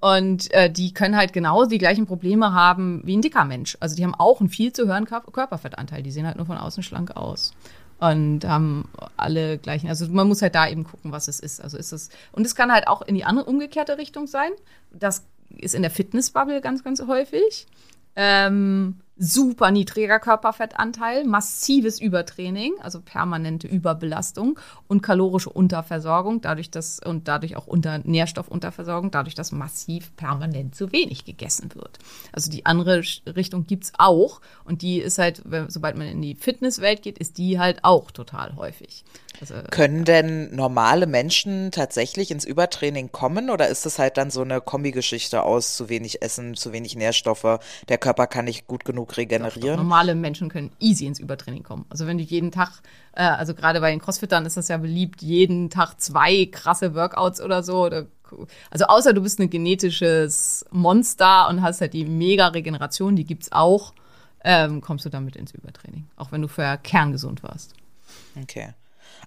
[0.00, 3.76] Und äh, die können halt genauso die gleichen Probleme haben wie ein dicker Mensch.
[3.78, 6.02] Also die haben auch einen viel zu höheren Kör- Körperfettanteil.
[6.02, 7.54] Die sehen halt nur von außen schlank aus.
[8.00, 11.62] Und haben alle gleichen, also man muss halt da eben gucken, was es ist.
[11.62, 14.50] Also ist es, und es kann halt auch in die andere umgekehrte Richtung sein.
[14.90, 17.68] Das ist in der Fitnessbubble ganz, ganz häufig.
[18.16, 24.58] Ähm, super niedriger Körperfettanteil, massives Übertraining, also permanente Überbelastung
[24.88, 30.92] und kalorische Unterversorgung, dadurch dass und dadurch auch unter Nährstoffunterversorgung, dadurch, dass massiv permanent zu
[30.92, 31.98] wenig gegessen wird.
[32.32, 37.02] Also die andere Richtung gibt's auch und die ist halt, sobald man in die Fitnesswelt
[37.02, 39.04] geht, ist die halt auch total häufig.
[39.40, 44.42] Also, Können denn normale Menschen tatsächlich ins Übertraining kommen oder ist es halt dann so
[44.42, 47.58] eine Kombigeschichte aus zu wenig Essen, zu wenig Nährstoffe,
[47.88, 49.76] der Körper kann nicht gut genug regenerieren?
[49.76, 51.86] Normale Menschen können easy ins Übertraining kommen.
[51.88, 52.82] Also wenn du jeden Tag,
[53.14, 57.40] äh, also gerade bei den Crossfittern ist das ja beliebt, jeden Tag zwei krasse Workouts
[57.40, 57.84] oder so.
[57.84, 58.06] Oder,
[58.70, 63.52] also außer du bist ein genetisches Monster und hast halt die mega Regeneration, die gibt's
[63.52, 63.92] auch,
[64.44, 66.08] ähm, kommst du damit ins Übertraining.
[66.16, 67.74] Auch wenn du vorher kerngesund warst.
[68.40, 68.74] Okay.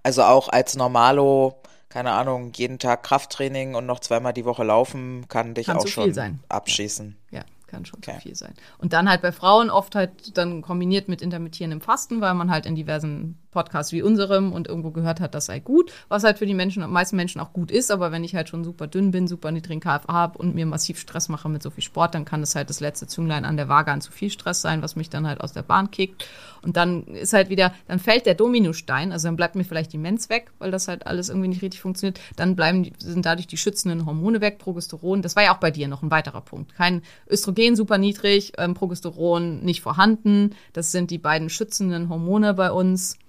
[0.04, 1.56] Also auch als Normalo,
[1.90, 5.88] keine Ahnung, jeden Tag Krafttraining und noch zweimal die Woche laufen, kann dich Kann auch
[5.88, 6.40] schon sein.
[6.50, 7.16] abschießen.
[7.32, 7.42] Ja,
[7.76, 8.16] kann schon Okay.
[8.16, 8.54] zu viel sein.
[8.78, 12.66] Und dann halt bei Frauen oft halt dann kombiniert mit intermittierendem Fasten, weil man halt
[12.66, 16.46] in diversen Podcasts wie unserem und irgendwo gehört hat, das sei gut, was halt für
[16.46, 19.28] die Menschen, meisten Menschen auch gut ist, aber wenn ich halt schon super dünn bin,
[19.28, 22.42] super niedrigen KFA habe und mir massiv Stress mache mit so viel Sport, dann kann
[22.42, 25.10] das halt das letzte Zünglein an der Waage an zu viel Stress sein, was mich
[25.10, 26.28] dann halt aus der Bahn kickt.
[26.66, 30.00] Und dann ist halt wieder, dann fällt der Dominostein, also dann bleibt mir vielleicht die
[30.00, 32.20] Mens weg, weil das halt alles irgendwie nicht richtig funktioniert.
[32.36, 35.22] Dann bleiben, sind dadurch die schützenden Hormone weg, Progesteron.
[35.22, 36.74] Das war ja auch bei dir noch ein weiterer Punkt.
[36.76, 40.56] Kein Östrogen super niedrig, ähm, Progesteron nicht vorhanden.
[40.74, 43.20] Das sind die beiden schützenden Hormone bei uns.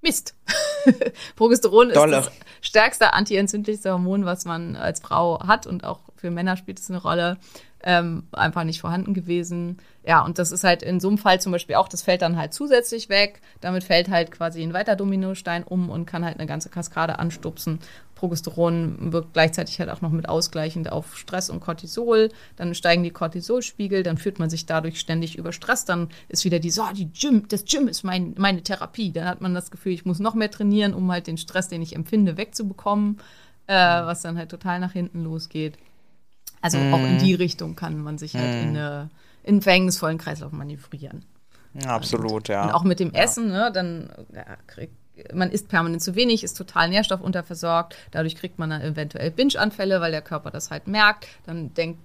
[0.00, 0.34] Mist.
[1.36, 2.18] Progesteron Dolle.
[2.18, 6.78] ist das stärkste antientzündlichste Hormon, was man als Frau hat und auch für Männer spielt
[6.78, 7.36] es eine Rolle.
[7.82, 9.78] Ähm, einfach nicht vorhanden gewesen.
[10.06, 12.36] Ja, und das ist halt in so einem Fall zum Beispiel auch, das fällt dann
[12.36, 13.40] halt zusätzlich weg.
[13.62, 17.78] Damit fällt halt quasi ein weiter Dominostein um und kann halt eine ganze Kaskade anstupsen.
[18.20, 22.28] Progesteron wirkt gleichzeitig halt auch noch mit ausgleichend auf Stress und Cortisol.
[22.56, 25.86] Dann steigen die Cortisolspiegel, dann fühlt man sich dadurch ständig über Stress.
[25.86, 29.10] Dann ist wieder die, so, die Gym, das Gym ist mein, meine Therapie.
[29.10, 31.80] Dann hat man das Gefühl, ich muss noch mehr trainieren, um halt den Stress, den
[31.80, 33.20] ich empfinde, wegzubekommen,
[33.66, 35.78] äh, was dann halt total nach hinten losgeht.
[36.60, 39.10] Also auch in die Richtung kann man sich halt in, eine,
[39.42, 41.24] in einen verhängnisvollen Kreislauf manövrieren.
[41.74, 42.64] Ja, absolut, ja.
[42.64, 44.94] Und auch mit dem Essen, ne, dann ja, kriegt
[45.34, 47.96] man isst permanent zu wenig, ist total nährstoffunterversorgt.
[48.10, 51.26] Dadurch kriegt man dann eventuell Binge-Anfälle, weil der Körper das halt merkt.
[51.46, 52.00] Dann denkt,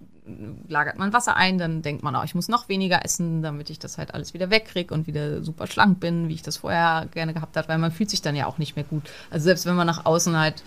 [0.67, 3.79] lagert man Wasser ein, dann denkt man, oh, ich muss noch weniger essen, damit ich
[3.79, 7.33] das halt alles wieder wegkriege und wieder super schlank bin, wie ich das vorher gerne
[7.33, 9.03] gehabt habe, weil man fühlt sich dann ja auch nicht mehr gut.
[9.29, 10.63] Also selbst wenn man nach außen halt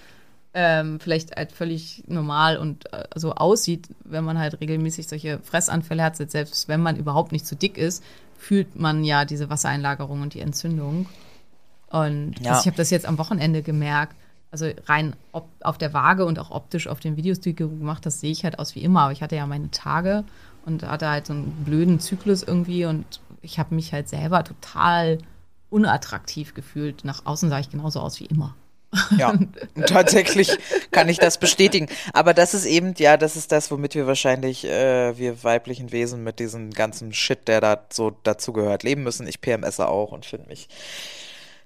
[0.61, 6.03] ähm, vielleicht halt völlig normal und äh, so aussieht, wenn man halt regelmäßig solche Fressanfälle
[6.03, 8.03] hat, selbst wenn man überhaupt nicht zu dick ist,
[8.37, 11.07] fühlt man ja diese Wassereinlagerung und die Entzündung.
[11.91, 12.51] Und Ja.
[12.51, 14.17] also ich habe das jetzt am Wochenende gemerkt.
[14.51, 18.05] Also rein op auf der Waage und auch optisch auf den Videos, die du gemacht
[18.05, 19.03] hast, sehe ich halt aus wie immer.
[19.03, 20.25] Aber ich hatte ja meine Tage
[20.67, 25.19] und hatte halt so einen blöden Zyklus irgendwie und ich habe mich halt selber total
[25.71, 27.05] unattraktiv gefühlt.
[27.05, 28.57] Nach außen sah ich genauso aus wie immer.
[29.19, 29.39] Ja,
[29.87, 30.57] tatsächlich
[30.91, 31.89] kann ich das bestätigen.
[32.13, 36.25] Aber das ist eben, ja, das ist das, womit wir wahrscheinlich, äh, wir weiblichen Wesen
[36.25, 39.27] mit diesem ganzen Shit, der da so dazugehört, leben müssen.
[39.27, 40.69] Ich PMSe auch und finde mich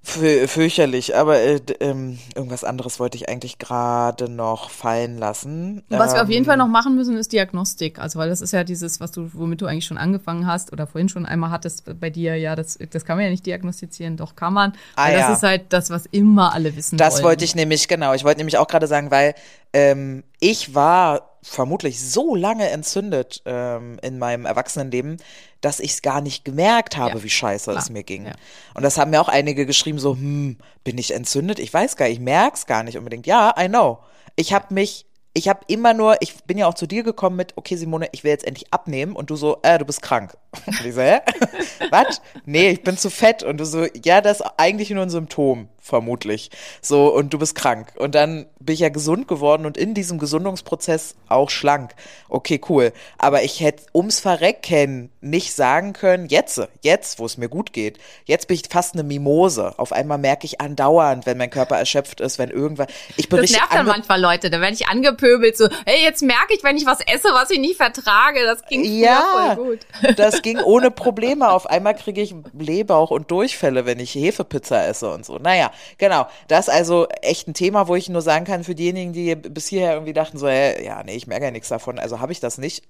[0.05, 1.17] fürchterlich.
[1.17, 5.83] Aber äh, ähm, irgendwas anderes wollte ich eigentlich gerade noch fallen lassen.
[5.89, 7.99] Und was wir auf jeden Ähm, Fall noch machen müssen, ist Diagnostik.
[7.99, 10.87] Also, weil das ist ja dieses, was du, womit du eigentlich schon angefangen hast oder
[10.87, 14.35] vorhin schon einmal hattest bei dir, ja, das, das kann man ja nicht diagnostizieren, doch
[14.35, 14.73] kann man.
[14.97, 15.33] Ah, weil das ja.
[15.35, 17.25] ist halt das, was immer alle wissen Das wollen.
[17.25, 19.35] wollte ich nämlich, genau, ich wollte nämlich auch gerade sagen, weil
[19.73, 25.17] ähm, ich war vermutlich so lange entzündet ähm, in meinem Erwachsenenleben,
[25.61, 28.27] dass ich es gar nicht gemerkt habe, Ja, wie scheiße klar, es mir ging.
[28.27, 28.33] ja.
[28.75, 31.59] Und das haben mir auch einige geschrieben, so, hm, bin ich entzündet?
[31.59, 33.27] Ich weiß gar nicht, ich merke es gar nicht unbedingt.
[33.27, 33.99] Ja, I know.
[34.37, 37.55] Ich habe mich, ich habe immer nur, ich bin ja auch zu dir gekommen mit,
[37.57, 40.37] okay, Simone, ich will jetzt endlich abnehmen und du so, äh, du bist krank.
[40.67, 41.21] Und ich so, hä?
[41.91, 42.21] Was?
[42.45, 43.43] Nee, ich bin zu fett.
[43.43, 46.51] Und du so, ja, das ist eigentlich nur ein Symptom, vermutlich.
[46.83, 47.93] So, und du bist krank.
[47.97, 51.95] Und dann bin ich ja gesund geworden und in diesem Gesundungsprozess auch schlank.
[52.29, 52.93] Okay, cool.
[53.17, 57.99] Aber ich hätte ums Verrecken nicht sagen können, jetzt, jetzt, wo es mir gut geht,
[58.27, 59.79] jetzt bin ich fast eine Mimose.
[59.79, 63.51] Auf einmal merke ich andauernd, wenn mein Körper erschöpft ist, wenn irgendwas, ich bin Das
[63.51, 64.51] nervt dann manchmal Leute.
[64.51, 64.89] Da werde ich
[65.23, 68.45] angepöbelt, so, hey, jetzt merke ich, wenn ich was esse, was ich nicht vertrage.
[68.45, 69.81] Das ging Ja, voll gut.
[70.17, 71.51] das ging ohne Probleme.
[71.51, 75.39] Auf einmal kriege ich Blähbauch und Durchfälle, wenn ich Hefepizza esse und so.
[75.39, 76.27] Naja, genau.
[76.49, 79.69] Das ist also echt ein Thema, wo ich nur sagen kann, für diejenigen, die bis
[79.69, 82.41] hierher irgendwie dachten, so, äh, ja, nee, ich merke ja nichts davon, also habe ich
[82.41, 82.85] das nicht.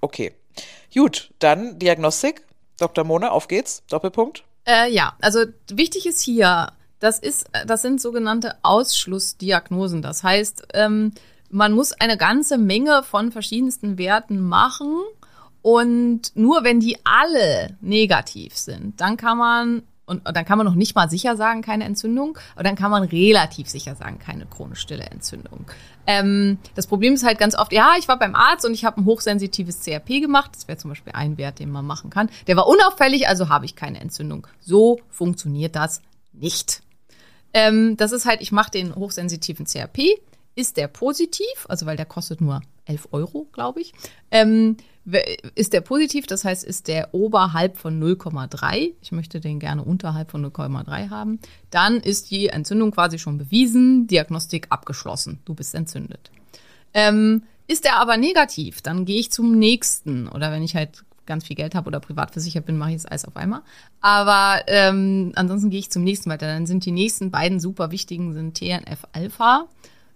[0.00, 0.32] Okay.
[0.94, 2.42] Gut, dann Diagnostik.
[2.78, 3.04] Dr.
[3.04, 3.82] Mone, auf geht's.
[3.90, 4.42] Doppelpunkt.
[4.66, 10.02] Äh, ja, also wichtig ist hier, das ist, das sind sogenannte Ausschlussdiagnosen.
[10.02, 11.12] Das heißt, ähm,
[11.50, 14.96] man muss eine ganze Menge von verschiedensten Werten machen
[15.62, 20.74] und nur wenn die alle negativ sind, dann kann man und dann kann man noch
[20.74, 24.80] nicht mal sicher sagen, keine Entzündung, aber dann kann man relativ sicher sagen, keine chronisch
[24.80, 25.66] stille Entzündung.
[26.04, 29.00] Ähm, das Problem ist halt ganz oft, ja, ich war beim Arzt und ich habe
[29.00, 30.50] ein hochsensitives CRP gemacht.
[30.52, 32.28] Das wäre zum Beispiel ein Wert, den man machen kann.
[32.48, 34.48] Der war unauffällig, also habe ich keine Entzündung.
[34.58, 36.82] So funktioniert das nicht.
[37.54, 40.18] Ähm, das ist halt, ich mache den hochsensitiven CRP.
[40.60, 43.94] Ist der positiv, also weil der kostet nur 11 Euro, glaube ich,
[44.30, 44.76] ähm,
[45.54, 50.30] ist der positiv, das heißt, ist der oberhalb von 0,3, ich möchte den gerne unterhalb
[50.30, 51.38] von 0,3 haben,
[51.70, 56.30] dann ist die Entzündung quasi schon bewiesen, Diagnostik abgeschlossen, du bist entzündet.
[56.92, 61.46] Ähm, ist der aber negativ, dann gehe ich zum nächsten oder wenn ich halt ganz
[61.46, 63.62] viel Geld habe oder privat versichert bin, mache ich das alles auf einmal.
[64.02, 66.48] Aber ähm, ansonsten gehe ich zum nächsten weiter.
[66.48, 69.68] Dann sind die nächsten beiden super wichtigen sind TNF-Alpha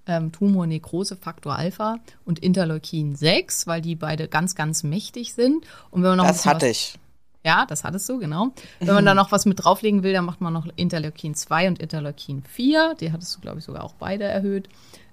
[0.07, 5.65] ähm, Tumornekrose Faktor Alpha und Interleukin 6, weil die beide ganz, ganz mächtig sind.
[5.91, 6.99] Und wenn man noch das hatte ich.
[7.45, 8.53] Ja, das hattest du, genau.
[8.81, 11.79] Wenn man da noch was mit drauflegen will, dann macht man noch Interleukin 2 und
[11.79, 12.97] Interleukin 4.
[13.01, 14.69] Die hattest du, glaube ich, sogar auch beide erhöht.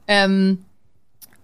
[0.08, 0.64] Ähm,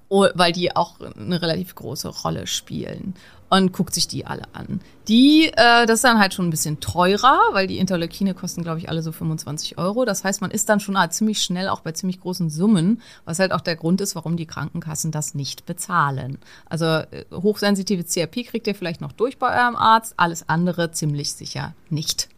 [0.10, 3.16] oh, weil die auch eine relativ große Rolle spielen
[3.50, 4.82] und guckt sich die alle an.
[5.08, 8.80] Die, äh, das ist dann halt schon ein bisschen teurer, weil die Interleukine kosten, glaube
[8.80, 10.04] ich, alle so 25 Euro.
[10.04, 13.40] Das heißt, man ist dann schon halt ziemlich schnell auch bei ziemlich großen Summen, was
[13.40, 16.40] halt auch der Grund ist, warum die Krankenkassen das nicht bezahlen.
[16.66, 21.34] Also äh, hochsensitive CRP kriegt ihr vielleicht noch durch bei eurem Arzt, alles andere ziemlich
[21.34, 22.30] sicher nicht.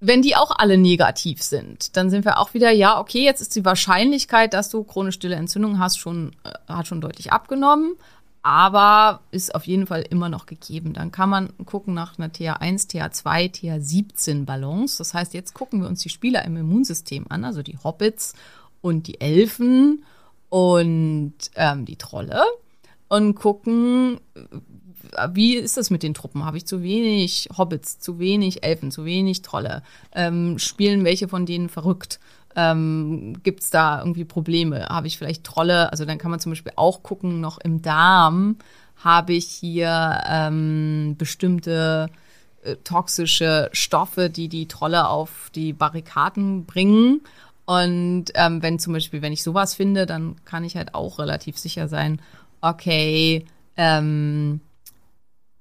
[0.00, 3.56] Wenn die auch alle negativ sind, dann sind wir auch wieder, ja, okay, jetzt ist
[3.56, 7.94] die Wahrscheinlichkeit, dass du chronisch stille Entzündung hast, schon, äh, hat schon deutlich abgenommen
[8.42, 10.94] aber ist auf jeden Fall immer noch gegeben.
[10.94, 14.98] Dann kann man gucken nach einer TH1, TH2, TH17 Balance.
[14.98, 18.34] Das heißt, jetzt gucken wir uns die Spieler im Immunsystem an, also die Hobbits
[18.80, 20.04] und die Elfen
[20.48, 22.42] und ähm, die Trolle
[23.08, 24.20] und gucken,
[25.32, 26.44] wie ist das mit den Truppen?
[26.44, 29.82] Habe ich zu wenig Hobbits, zu wenig Elfen, zu wenig Trolle?
[30.14, 32.20] Ähm, spielen welche von denen verrückt?
[32.58, 34.86] Ähm, Gibt es da irgendwie Probleme?
[34.88, 35.92] Habe ich vielleicht Trolle?
[35.92, 38.56] Also dann kann man zum Beispiel auch gucken, noch im Darm
[38.96, 42.10] habe ich hier ähm, bestimmte
[42.64, 47.20] äh, toxische Stoffe, die die Trolle auf die Barrikaden bringen.
[47.64, 51.56] Und ähm, wenn zum Beispiel, wenn ich sowas finde, dann kann ich halt auch relativ
[51.58, 52.20] sicher sein,
[52.60, 53.46] okay,
[53.76, 54.60] ähm,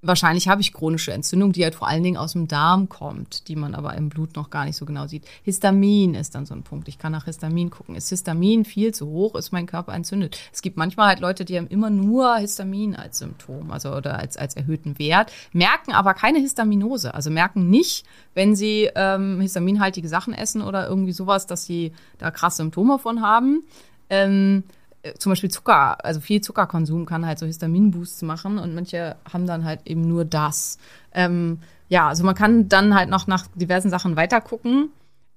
[0.02, 3.56] wahrscheinlich habe ich chronische Entzündung, die halt vor allen Dingen aus dem Darm kommt, die
[3.56, 5.26] man aber im Blut noch gar nicht so genau sieht.
[5.44, 6.88] Histamin ist dann so ein Punkt.
[6.88, 7.96] Ich kann nach Histamin gucken.
[7.96, 9.36] Ist Histamin viel zu hoch?
[9.36, 10.38] Ist mein Körper entzündet?
[10.54, 14.38] Es gibt manchmal halt Leute, die haben immer nur Histamin als Symptom, also oder als,
[14.38, 17.14] als erhöhten Wert, merken aber keine Histaminose.
[17.14, 22.32] Also merken nicht, wenn sie ähm, histaminhaltige Sachen essen oder irgendwie sowas, dass sie da
[22.32, 23.64] krass Symptome von haben.
[24.10, 24.77] Ähm, äh,
[25.18, 29.64] zum Beispiel Zucker, also viel Zuckerkonsum kann halt so Histaminboosts machen und manche haben dann
[29.64, 30.78] halt eben nur das.
[31.14, 34.90] Ähm, ja, also man kann dann halt noch nach diversen Sachen weitergucken.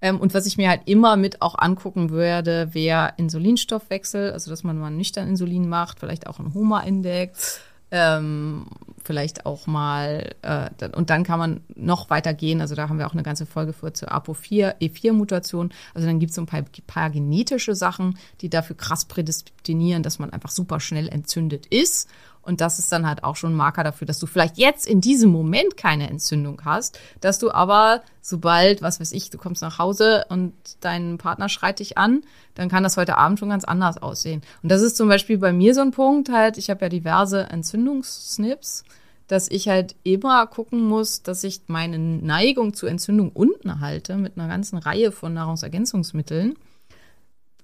[0.03, 4.65] Ähm, und was ich mir halt immer mit auch angucken würde, wäre Insulinstoffwechsel, also dass
[4.65, 7.61] man mal nüchtern Insulin macht, vielleicht auch ein HOMA-Index
[7.91, 8.67] ähm,
[9.05, 12.61] vielleicht auch mal, äh, und dann kann man noch weiter gehen.
[12.61, 15.71] Also da haben wir auch eine ganze Folge für zur APO4, E4-Mutation.
[15.95, 20.19] Also dann gibt es so ein paar, paar genetische Sachen, die dafür krass prädestinieren, dass
[20.19, 22.09] man einfach super schnell entzündet ist.
[22.43, 25.01] Und das ist dann halt auch schon ein Marker dafür, dass du vielleicht jetzt in
[25.01, 29.79] diesem Moment keine Entzündung hast, dass du aber sobald, was weiß ich, du kommst nach
[29.79, 32.23] Hause und dein Partner schreit dich an,
[32.55, 34.43] dann kann das heute Abend schon ganz anders aussehen.
[34.63, 37.43] Und das ist zum Beispiel bei mir so ein Punkt halt, ich habe ja diverse
[37.43, 38.85] Entzündungssnips,
[39.27, 44.37] dass ich halt immer gucken muss, dass ich meine Neigung zur Entzündung unten halte mit
[44.37, 46.55] einer ganzen Reihe von Nahrungsergänzungsmitteln,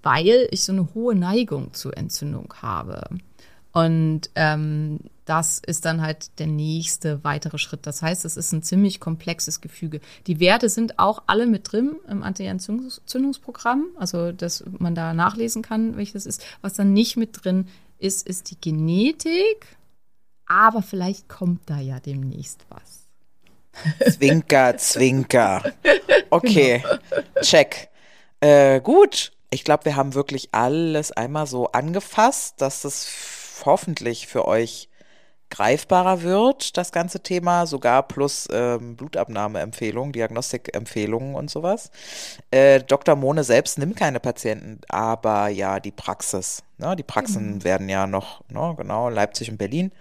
[0.03, 3.03] weil ich so eine hohe Neigung zur Entzündung habe.
[3.77, 7.87] Und ähm, das ist dann halt der nächste weitere Schritt.
[7.87, 10.01] Das heißt, es ist ein ziemlich komplexes Gefüge.
[10.27, 15.99] Die Werte sind auch alle mit drin im Anti-Entzündungsprogramm, also dass man da nachlesen kann,
[15.99, 16.43] welches ist.
[16.63, 17.69] Was dann nicht mit drin
[17.99, 19.77] ist, ist die Genetik.
[20.47, 24.15] Aber vielleicht kommt da ja demnächst was.
[24.15, 25.63] Zwinker, Zwinker.
[26.31, 26.83] Okay,
[27.43, 27.91] check.
[28.41, 33.07] Äh, gut, ich glaube, wir haben wirklich alles einmal so angefasst, dass das
[33.65, 34.89] hoffentlich für euch
[35.51, 41.91] greifbarer wird, das ganze Thema, sogar plus ähm, Blutabnahmeempfehlungen, Diagnostikempfehlungen und sowas.
[42.51, 43.17] Äh, Dr.
[43.17, 46.63] Mohne selbst nimmt keine Patienten, aber ja, die Praxis.
[46.79, 46.97] Ne?
[46.97, 47.65] Die Praxen mhm.
[47.65, 49.93] werden ja noch, ne, genau, Leipzig und Berlin.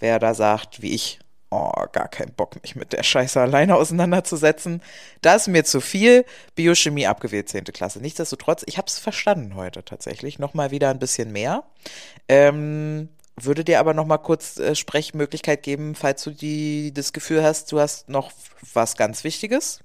[0.00, 1.20] Wer da sagt, wie ich,
[1.50, 4.82] oh, gar keinen Bock, mich mit der Scheiße alleine auseinanderzusetzen.
[5.22, 6.24] Das ist mir zu viel.
[6.54, 7.64] Biochemie abgewählt, 10.
[7.64, 8.00] Klasse.
[8.00, 10.38] Nichtsdestotrotz, ich habe es verstanden heute tatsächlich.
[10.38, 11.64] Nochmal wieder ein bisschen mehr.
[12.28, 13.08] Ähm,
[13.40, 17.72] würde dir aber noch mal kurz äh, Sprechmöglichkeit geben, falls du die, das Gefühl hast,
[17.72, 18.32] du hast noch
[18.74, 19.80] was ganz Wichtiges.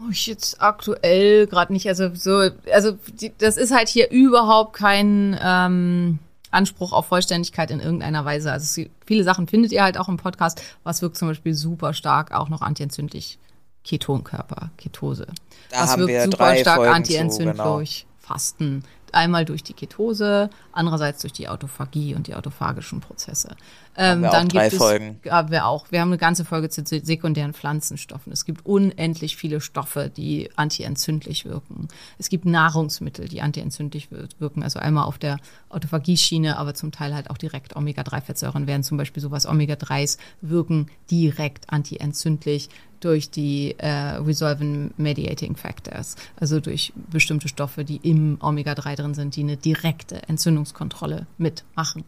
[0.00, 1.88] Oh, ich jetzt aktuell gerade nicht.
[1.88, 6.20] Also so, also die, das ist halt hier überhaupt kein ähm,
[6.50, 8.52] Anspruch auf Vollständigkeit in irgendeiner Weise.
[8.52, 10.62] Also viele Sachen findet ihr halt auch im Podcast.
[10.82, 13.38] Was wirkt zum Beispiel super stark auch noch antientzündlich?
[13.84, 15.26] Ketonkörper, Ketose.
[15.70, 17.56] Da was wirkt wir super stark Folgen antientzündlich?
[17.56, 17.82] zu, genau.
[18.18, 18.84] Fasten.
[19.12, 23.56] Einmal durch die Ketose, andererseits durch die Autophagie und die autophagischen Prozesse.
[23.96, 25.20] Ähm, wir auch dann drei gibt Folgen.
[25.22, 25.90] es, haben wir auch.
[25.90, 28.32] Wir haben eine ganze Folge zu se- sekundären Pflanzenstoffen.
[28.32, 31.88] Es gibt unendlich viele Stoffe, die antientzündlich wirken.
[32.18, 34.62] Es gibt Nahrungsmittel, die antientzündlich wir- wirken.
[34.62, 35.38] Also einmal auf der
[35.70, 41.70] Autophagie-Schiene, aber zum Teil halt auch direkt Omega-3-Fettsäuren werden zum Beispiel sowas Omega-3s wirken direkt
[41.72, 42.68] antientzündlich
[43.00, 49.36] durch die äh, Resolving Mediating Factors, also durch bestimmte Stoffe, die im Omega-3 drin sind,
[49.36, 52.02] die eine direkte Entzündungskontrolle mitmachen.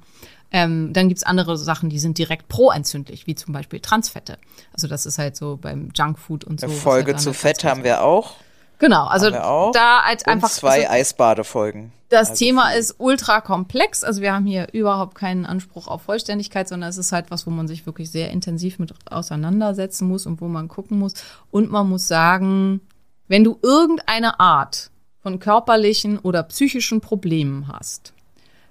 [0.52, 4.38] Ähm, dann gibt's andere Sachen, die sind direkt proentzündlich, wie zum Beispiel Transfette.
[4.72, 6.68] Also das ist halt so beim Junkfood und so.
[6.68, 8.34] Folge halt zu Fett haben wir auch.
[8.80, 11.92] Genau, also da als Und einfach zwei also, Eisbadefolgen.
[12.08, 14.02] das Also Thema ist ultra komplex.
[14.02, 17.50] Also wir haben hier überhaupt keinen Anspruch auf Vollständigkeit, sondern es ist halt was, wo
[17.50, 21.12] man sich wirklich sehr intensiv mit auseinandersetzen muss und wo man gucken muss.
[21.50, 22.80] Und man muss sagen,
[23.28, 24.90] wenn du irgendeine Art
[25.22, 28.14] von körperlichen oder psychischen Problemen hast,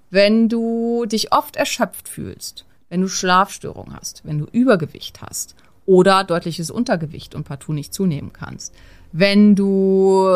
[0.10, 5.56] wenn du dich oft erschöpft fühlst, wenn du Schlafstörungen hast, wenn du Übergewicht hast
[5.86, 8.74] oder deutliches Untergewicht und partout nicht zunehmen kannst,
[9.12, 10.28] wenn du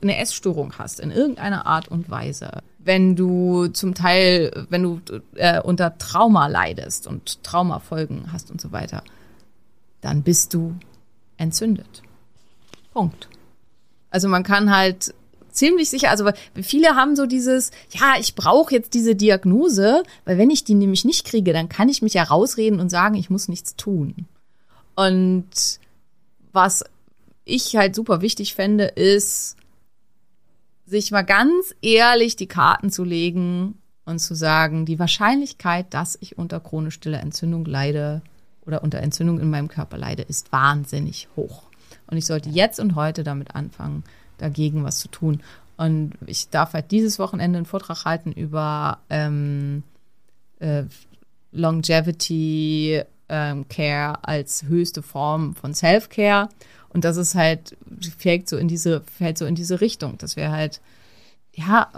[0.00, 5.00] eine Essstörung hast in irgendeiner Art und Weise, wenn du zum Teil, wenn du
[5.34, 9.02] äh, unter Trauma leidest und Traumafolgen hast und so weiter,
[10.00, 10.74] dann bist du
[11.36, 12.02] entzündet.
[12.92, 13.28] Punkt.
[14.10, 15.14] Also man kann halt
[15.52, 20.50] ziemlich sicher, also viele haben so dieses, ja, ich brauche jetzt diese Diagnose, weil wenn
[20.50, 23.48] ich die nämlich nicht kriege, dann kann ich mich ja rausreden und sagen, ich muss
[23.48, 24.26] nichts tun.
[24.94, 25.46] Und
[26.52, 26.84] was
[27.44, 29.56] ich halt super wichtig fände, ist,
[30.86, 36.38] sich mal ganz ehrlich die Karten zu legen und zu sagen, die Wahrscheinlichkeit, dass ich
[36.38, 38.22] unter chronisch stiller Entzündung leide
[38.66, 41.64] oder unter Entzündung in meinem Körper leide, ist wahnsinnig hoch.
[42.06, 44.04] Und ich sollte jetzt und heute damit anfangen,
[44.38, 45.40] dagegen was zu tun.
[45.76, 49.82] Und ich darf halt dieses Wochenende einen Vortrag halten über ähm,
[50.60, 50.84] äh,
[51.52, 56.48] Longevity ähm, Care als höchste Form von Self-Care.
[56.90, 57.76] Und das ist halt,
[58.18, 60.80] fällt so in diese, fällt so in diese Richtung, dass wir halt,
[61.54, 61.88] ja,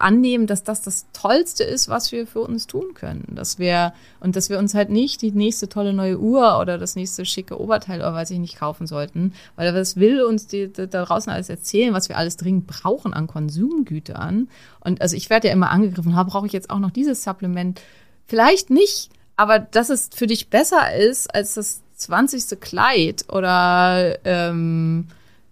[0.00, 3.24] annehmen, dass das das Tollste ist, was wir für uns tun können.
[3.30, 6.96] Dass wir, und dass wir uns halt nicht die nächste tolle neue Uhr oder das
[6.96, 10.88] nächste schicke Oberteil oder weiß ich nicht kaufen sollten, weil das will uns die, die,
[10.88, 14.48] da draußen alles erzählen, was wir alles dringend brauchen an Konsumgütern.
[14.80, 17.80] Und also ich werde ja immer angegriffen, ha, brauche ich jetzt auch noch dieses Supplement?
[18.26, 22.60] Vielleicht nicht, aber dass es für dich besser ist als das 20.
[22.60, 25.06] Kleid oder ähm,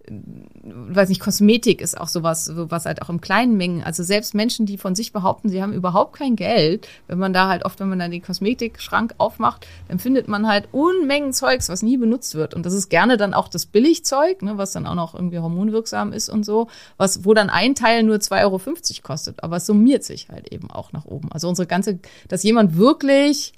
[0.07, 4.65] weiß nicht, Kosmetik ist auch sowas, was halt auch im kleinen Mengen, also selbst Menschen,
[4.65, 7.89] die von sich behaupten, sie haben überhaupt kein Geld, wenn man da halt oft, wenn
[7.89, 12.53] man dann den Kosmetikschrank aufmacht, dann findet man halt Unmengen Zeugs, was nie benutzt wird.
[12.53, 16.13] Und das ist gerne dann auch das Billigzeug, ne, was dann auch noch irgendwie hormonwirksam
[16.13, 18.61] ist und so, was, wo dann ein Teil nur 2,50 Euro
[19.01, 19.43] kostet.
[19.43, 21.31] Aber es summiert sich halt eben auch nach oben.
[21.31, 23.53] Also unsere ganze, dass jemand wirklich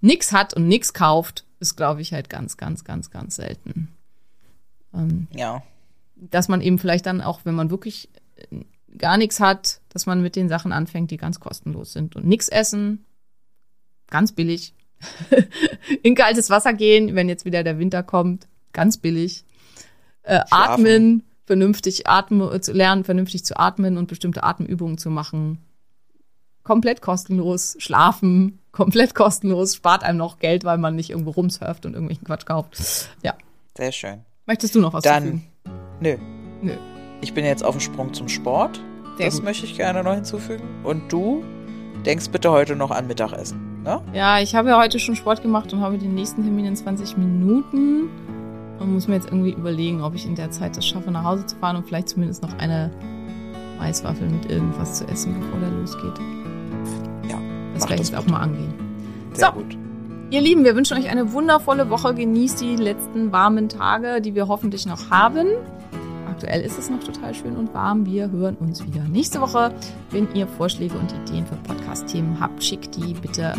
[0.00, 3.94] nix hat und nix kauft, ist, glaube ich, halt ganz, ganz, ganz, ganz selten.
[4.94, 5.62] Ähm, Ja.
[6.16, 8.64] dass man eben vielleicht dann auch, wenn man wirklich äh,
[8.98, 12.16] gar nichts hat, dass man mit den Sachen anfängt, die ganz kostenlos sind.
[12.16, 13.04] Und nichts essen,
[14.08, 14.74] ganz billig.
[16.02, 19.44] In kaltes Wasser gehen, wenn jetzt wieder der Winter kommt, ganz billig.
[20.22, 25.58] Äh, atmen, vernünftig atmen, äh, zu lernen, vernünftig zu atmen und bestimmte Atemübungen zu machen.
[26.62, 27.76] Komplett kostenlos.
[27.78, 29.74] Schlafen, komplett kostenlos.
[29.76, 32.76] Spart einem noch Geld, weil man nicht irgendwo rumsurft und irgendwelchen Quatsch kauft.
[33.22, 33.34] Ja.
[33.76, 34.24] Sehr schön.
[34.46, 35.42] Möchtest du noch was Dann,
[36.00, 36.16] nö.
[36.62, 36.72] Nö.
[37.20, 38.80] Ich bin jetzt auf dem Sprung zum Sport.
[39.16, 39.44] Sehr das gut.
[39.44, 40.64] möchte ich gerne noch hinzufügen.
[40.84, 41.44] Und du
[42.06, 43.82] denkst bitte heute noch an Mittagessen.
[43.82, 44.00] Ne?
[44.12, 47.16] Ja, ich habe ja heute schon Sport gemacht und habe den nächsten Termin in 20
[47.16, 48.08] Minuten.
[48.78, 51.44] Und muss mir jetzt irgendwie überlegen, ob ich in der Zeit das schaffe, nach Hause
[51.44, 52.90] zu fahren und vielleicht zumindest noch eine
[53.78, 56.18] Maiswaffel mit irgendwas zu essen, bevor der losgeht.
[57.28, 57.38] Ja,
[57.74, 58.72] Das werde ich jetzt auch mal angehen.
[59.34, 59.52] Sehr So.
[59.60, 59.76] gut.
[60.30, 62.14] Ihr Lieben, wir wünschen euch eine wundervolle Woche.
[62.14, 65.48] Genießt die letzten warmen Tage, die wir hoffentlich noch haben.
[66.28, 68.06] Aktuell ist es noch total schön und warm.
[68.06, 69.74] Wir hören uns wieder nächste Woche.
[70.10, 73.54] Wenn ihr Vorschläge und Ideen für Podcast-Themen habt, schickt die bitte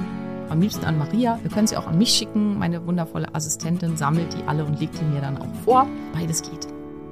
[0.49, 1.37] am liebsten an Maria.
[1.41, 2.57] Wir können sie auch an mich schicken.
[2.57, 5.87] Meine wundervolle Assistentin sammelt die alle und legt die mir dann auch vor.
[6.13, 6.69] Beides geht.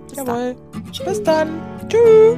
[0.08, 0.26] Bis dann.
[0.26, 0.56] Jawohl.
[1.06, 1.50] Bis dann.
[1.90, 2.38] Tschüss.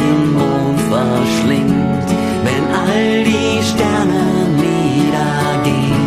[0.00, 2.08] den Mond verschlingt,
[2.46, 4.24] wenn all die Sterne
[4.64, 6.06] niedergehen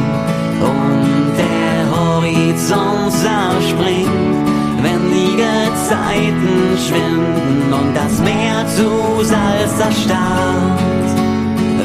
[0.71, 4.47] und der Horizont zerspringt,
[4.83, 11.09] wenn die Gezeiten schwinden und das Meer zu Salz erstarrt,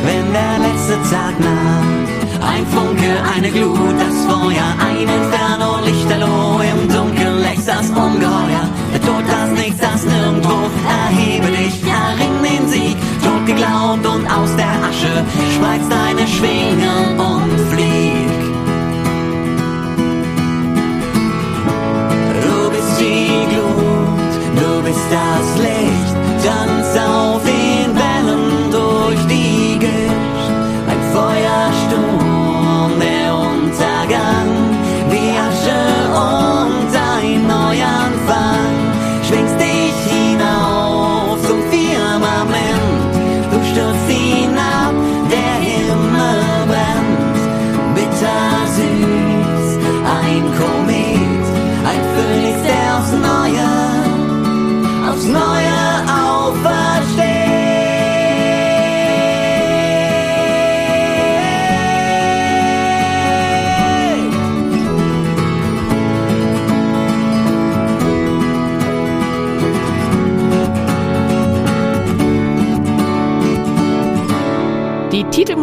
[0.07, 2.09] wenn der letzte Tag naht.
[2.41, 8.68] Ein Funke, eine Glut, das Feuer, ein Inferno, Lichterloh, im Dunkeln lächst das Ungeheuer.
[9.09, 12.97] Tod, das Nichts, das Nirgendwo, erhebe dich, erring den Sieg.
[13.25, 18.39] Tod geglaubt und aus der Asche spreiz deine Schwingen und flieg.
[22.45, 27.68] Du bist die Glut, du bist das Licht, tanz auf den